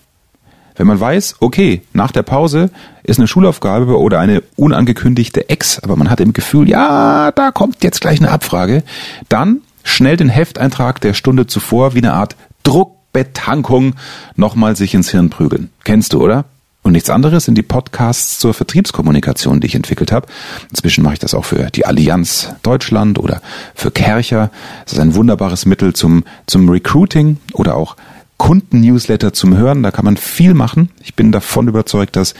Wenn 0.74 0.88
man 0.88 0.98
weiß, 0.98 1.36
okay, 1.38 1.82
nach 1.92 2.10
der 2.10 2.24
Pause 2.24 2.70
ist 3.04 3.20
eine 3.20 3.28
Schulaufgabe 3.28 3.96
oder 3.96 4.18
eine 4.18 4.42
unangekündigte 4.56 5.48
Ex, 5.48 5.78
aber 5.78 5.94
man 5.94 6.10
hat 6.10 6.18
im 6.18 6.32
Gefühl, 6.32 6.68
ja, 6.68 7.30
da 7.30 7.52
kommt 7.52 7.84
jetzt 7.84 8.00
gleich 8.00 8.18
eine 8.18 8.32
Abfrage, 8.32 8.82
dann 9.28 9.60
schnell 9.84 10.16
den 10.16 10.30
Hefteintrag 10.30 11.00
der 11.00 11.14
Stunde 11.14 11.46
zuvor 11.46 11.94
wie 11.94 11.98
eine 11.98 12.14
Art 12.14 12.34
Druckbetankung 12.64 13.94
nochmal 14.34 14.74
sich 14.74 14.94
ins 14.94 15.10
Hirn 15.10 15.30
prügeln. 15.30 15.70
Kennst 15.84 16.12
du, 16.12 16.20
oder? 16.20 16.44
Und 16.88 16.92
nichts 16.92 17.10
anderes 17.10 17.44
sind 17.44 17.56
die 17.58 17.62
Podcasts 17.62 18.38
zur 18.38 18.54
Vertriebskommunikation, 18.54 19.60
die 19.60 19.66
ich 19.66 19.74
entwickelt 19.74 20.10
habe. 20.10 20.26
Inzwischen 20.70 21.04
mache 21.04 21.12
ich 21.12 21.18
das 21.18 21.34
auch 21.34 21.44
für 21.44 21.70
die 21.70 21.84
Allianz 21.84 22.54
Deutschland 22.62 23.18
oder 23.18 23.42
für 23.74 23.90
Kercher. 23.90 24.50
Das 24.84 24.94
ist 24.94 24.98
ein 24.98 25.14
wunderbares 25.14 25.66
Mittel 25.66 25.92
zum, 25.92 26.24
zum 26.46 26.66
Recruiting 26.70 27.36
oder 27.52 27.74
auch 27.74 27.94
Kunden-Newsletter 28.38 29.34
zum 29.34 29.54
Hören. 29.54 29.82
Da 29.82 29.90
kann 29.90 30.06
man 30.06 30.16
viel 30.16 30.54
machen. 30.54 30.88
Ich 31.04 31.14
bin 31.14 31.30
davon 31.30 31.68
überzeugt, 31.68 32.16
dass 32.16 32.32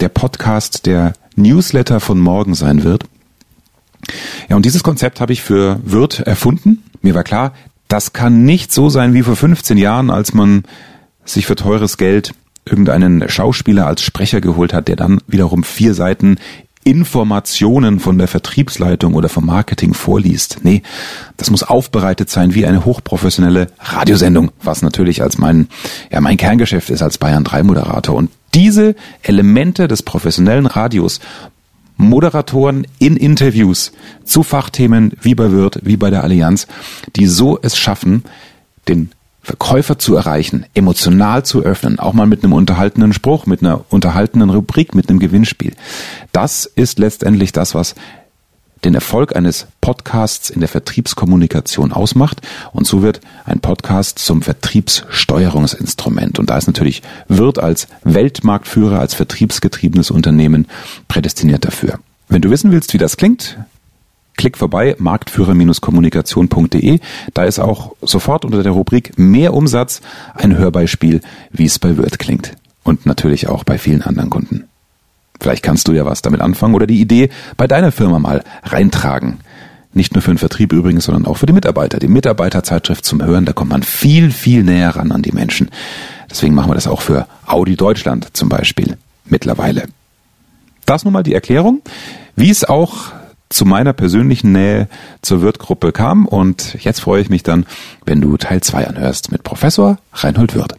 der 0.00 0.08
Podcast 0.08 0.86
der 0.86 1.12
Newsletter 1.36 2.00
von 2.00 2.18
morgen 2.18 2.54
sein 2.54 2.84
wird. 2.84 3.04
Ja, 4.48 4.56
und 4.56 4.64
dieses 4.64 4.82
Konzept 4.82 5.20
habe 5.20 5.34
ich 5.34 5.42
für 5.42 5.80
Wirt 5.84 6.20
erfunden. 6.20 6.82
Mir 7.02 7.14
war 7.14 7.24
klar, 7.24 7.52
das 7.88 8.14
kann 8.14 8.44
nicht 8.44 8.72
so 8.72 8.88
sein 8.88 9.12
wie 9.12 9.22
vor 9.22 9.36
15 9.36 9.76
Jahren, 9.76 10.08
als 10.08 10.32
man 10.32 10.64
sich 11.26 11.44
für 11.44 11.56
teures 11.56 11.98
Geld 11.98 12.32
irgendeinen 12.64 13.28
Schauspieler 13.28 13.86
als 13.86 14.02
Sprecher 14.02 14.40
geholt 14.40 14.72
hat, 14.72 14.88
der 14.88 14.96
dann 14.96 15.20
wiederum 15.26 15.64
vier 15.64 15.94
Seiten 15.94 16.36
Informationen 16.84 18.00
von 18.00 18.18
der 18.18 18.26
Vertriebsleitung 18.26 19.14
oder 19.14 19.28
vom 19.28 19.46
Marketing 19.46 19.94
vorliest. 19.94 20.60
Nee, 20.62 20.82
das 21.36 21.50
muss 21.50 21.62
aufbereitet 21.62 22.28
sein 22.28 22.54
wie 22.54 22.66
eine 22.66 22.84
hochprofessionelle 22.84 23.68
Radiosendung, 23.78 24.50
was 24.62 24.82
natürlich 24.82 25.22
als 25.22 25.38
mein, 25.38 25.68
ja, 26.10 26.20
mein 26.20 26.36
Kerngeschäft 26.36 26.90
ist 26.90 27.02
als 27.02 27.18
Bayern 27.18 27.44
3 27.44 27.62
Moderator. 27.62 28.16
Und 28.16 28.30
diese 28.54 28.96
Elemente 29.22 29.86
des 29.86 30.02
professionellen 30.02 30.66
Radios 30.66 31.20
Moderatoren 31.96 32.86
in 32.98 33.16
Interviews 33.16 33.92
zu 34.24 34.42
Fachthemen 34.42 35.12
wie 35.20 35.36
bei 35.36 35.52
Wirt, 35.52 35.80
wie 35.84 35.96
bei 35.96 36.10
der 36.10 36.24
Allianz, 36.24 36.66
die 37.14 37.26
so 37.26 37.58
es 37.62 37.78
schaffen, 37.78 38.24
den 38.88 39.12
Verkäufer 39.42 39.98
zu 39.98 40.14
erreichen, 40.14 40.66
emotional 40.74 41.44
zu 41.44 41.62
öffnen, 41.62 41.98
auch 41.98 42.12
mal 42.12 42.26
mit 42.26 42.44
einem 42.44 42.52
unterhaltenen 42.52 43.12
Spruch, 43.12 43.46
mit 43.46 43.60
einer 43.60 43.84
unterhaltenen 43.88 44.50
Rubrik, 44.50 44.94
mit 44.94 45.08
einem 45.08 45.18
Gewinnspiel. 45.18 45.74
Das 46.30 46.64
ist 46.64 47.00
letztendlich 47.00 47.50
das, 47.50 47.74
was 47.74 47.96
den 48.84 48.94
Erfolg 48.94 49.34
eines 49.36 49.66
Podcasts 49.80 50.50
in 50.50 50.60
der 50.60 50.68
Vertriebskommunikation 50.68 51.92
ausmacht. 51.92 52.40
Und 52.72 52.86
so 52.86 53.02
wird 53.02 53.20
ein 53.44 53.60
Podcast 53.60 54.18
zum 54.18 54.42
Vertriebssteuerungsinstrument. 54.42 56.38
Und 56.38 56.50
da 56.50 56.58
ist 56.58 56.66
natürlich 56.66 57.02
Wirt 57.28 57.58
als 57.58 57.88
Weltmarktführer, 58.04 58.98
als 58.98 59.14
vertriebsgetriebenes 59.14 60.10
Unternehmen 60.10 60.66
prädestiniert 61.08 61.64
dafür. 61.64 62.00
Wenn 62.28 62.42
du 62.42 62.50
wissen 62.50 62.72
willst, 62.72 62.92
wie 62.94 62.98
das 62.98 63.16
klingt, 63.16 63.58
klick 64.36 64.58
vorbei, 64.58 64.96
marktführer-kommunikation.de. 64.98 67.00
Da 67.34 67.44
ist 67.44 67.58
auch 67.58 67.94
sofort 68.02 68.44
unter 68.44 68.62
der 68.62 68.72
Rubrik 68.72 69.18
Mehr 69.18 69.54
Umsatz 69.54 70.00
ein 70.34 70.56
Hörbeispiel, 70.56 71.20
wie 71.50 71.64
es 71.64 71.78
bei 71.78 71.96
Wirt 71.96 72.18
klingt. 72.18 72.52
Und 72.84 73.06
natürlich 73.06 73.48
auch 73.48 73.64
bei 73.64 73.78
vielen 73.78 74.02
anderen 74.02 74.30
Kunden. 74.30 74.64
Vielleicht 75.40 75.62
kannst 75.62 75.88
du 75.88 75.92
ja 75.92 76.04
was 76.04 76.22
damit 76.22 76.40
anfangen 76.40 76.74
oder 76.74 76.86
die 76.86 77.00
Idee 77.00 77.30
bei 77.56 77.66
deiner 77.66 77.92
Firma 77.92 78.18
mal 78.18 78.44
reintragen. 78.62 79.38
Nicht 79.94 80.14
nur 80.14 80.22
für 80.22 80.32
den 80.32 80.38
Vertrieb 80.38 80.72
übrigens, 80.72 81.04
sondern 81.04 81.26
auch 81.26 81.36
für 81.36 81.46
die 81.46 81.52
Mitarbeiter. 81.52 81.98
Die 81.98 82.08
Mitarbeiterzeitschrift 82.08 83.04
zum 83.04 83.22
Hören, 83.22 83.44
da 83.44 83.52
kommt 83.52 83.70
man 83.70 83.82
viel, 83.82 84.30
viel 84.30 84.62
näher 84.62 84.96
ran 84.96 85.12
an 85.12 85.22
die 85.22 85.32
Menschen. 85.32 85.70
Deswegen 86.30 86.54
machen 86.54 86.70
wir 86.70 86.74
das 86.74 86.86
auch 86.86 87.02
für 87.02 87.26
Audi 87.44 87.76
Deutschland 87.76 88.34
zum 88.34 88.48
Beispiel 88.48 88.96
mittlerweile. 89.26 89.84
Das 90.86 91.04
nun 91.04 91.12
mal 91.12 91.22
die 91.22 91.34
Erklärung, 91.34 91.82
wie 92.36 92.50
es 92.50 92.64
auch 92.64 93.12
zu 93.52 93.64
meiner 93.64 93.92
persönlichen 93.92 94.52
Nähe 94.52 94.88
zur 95.20 95.42
Wirtgruppe 95.42 95.92
kam. 95.92 96.26
Und 96.26 96.76
jetzt 96.80 97.00
freue 97.00 97.20
ich 97.20 97.30
mich 97.30 97.42
dann, 97.42 97.66
wenn 98.04 98.20
du 98.20 98.36
Teil 98.36 98.60
2 98.60 98.88
anhörst 98.88 99.30
mit 99.30 99.42
Professor 99.42 99.98
Reinhold 100.12 100.54
Wirth. 100.54 100.76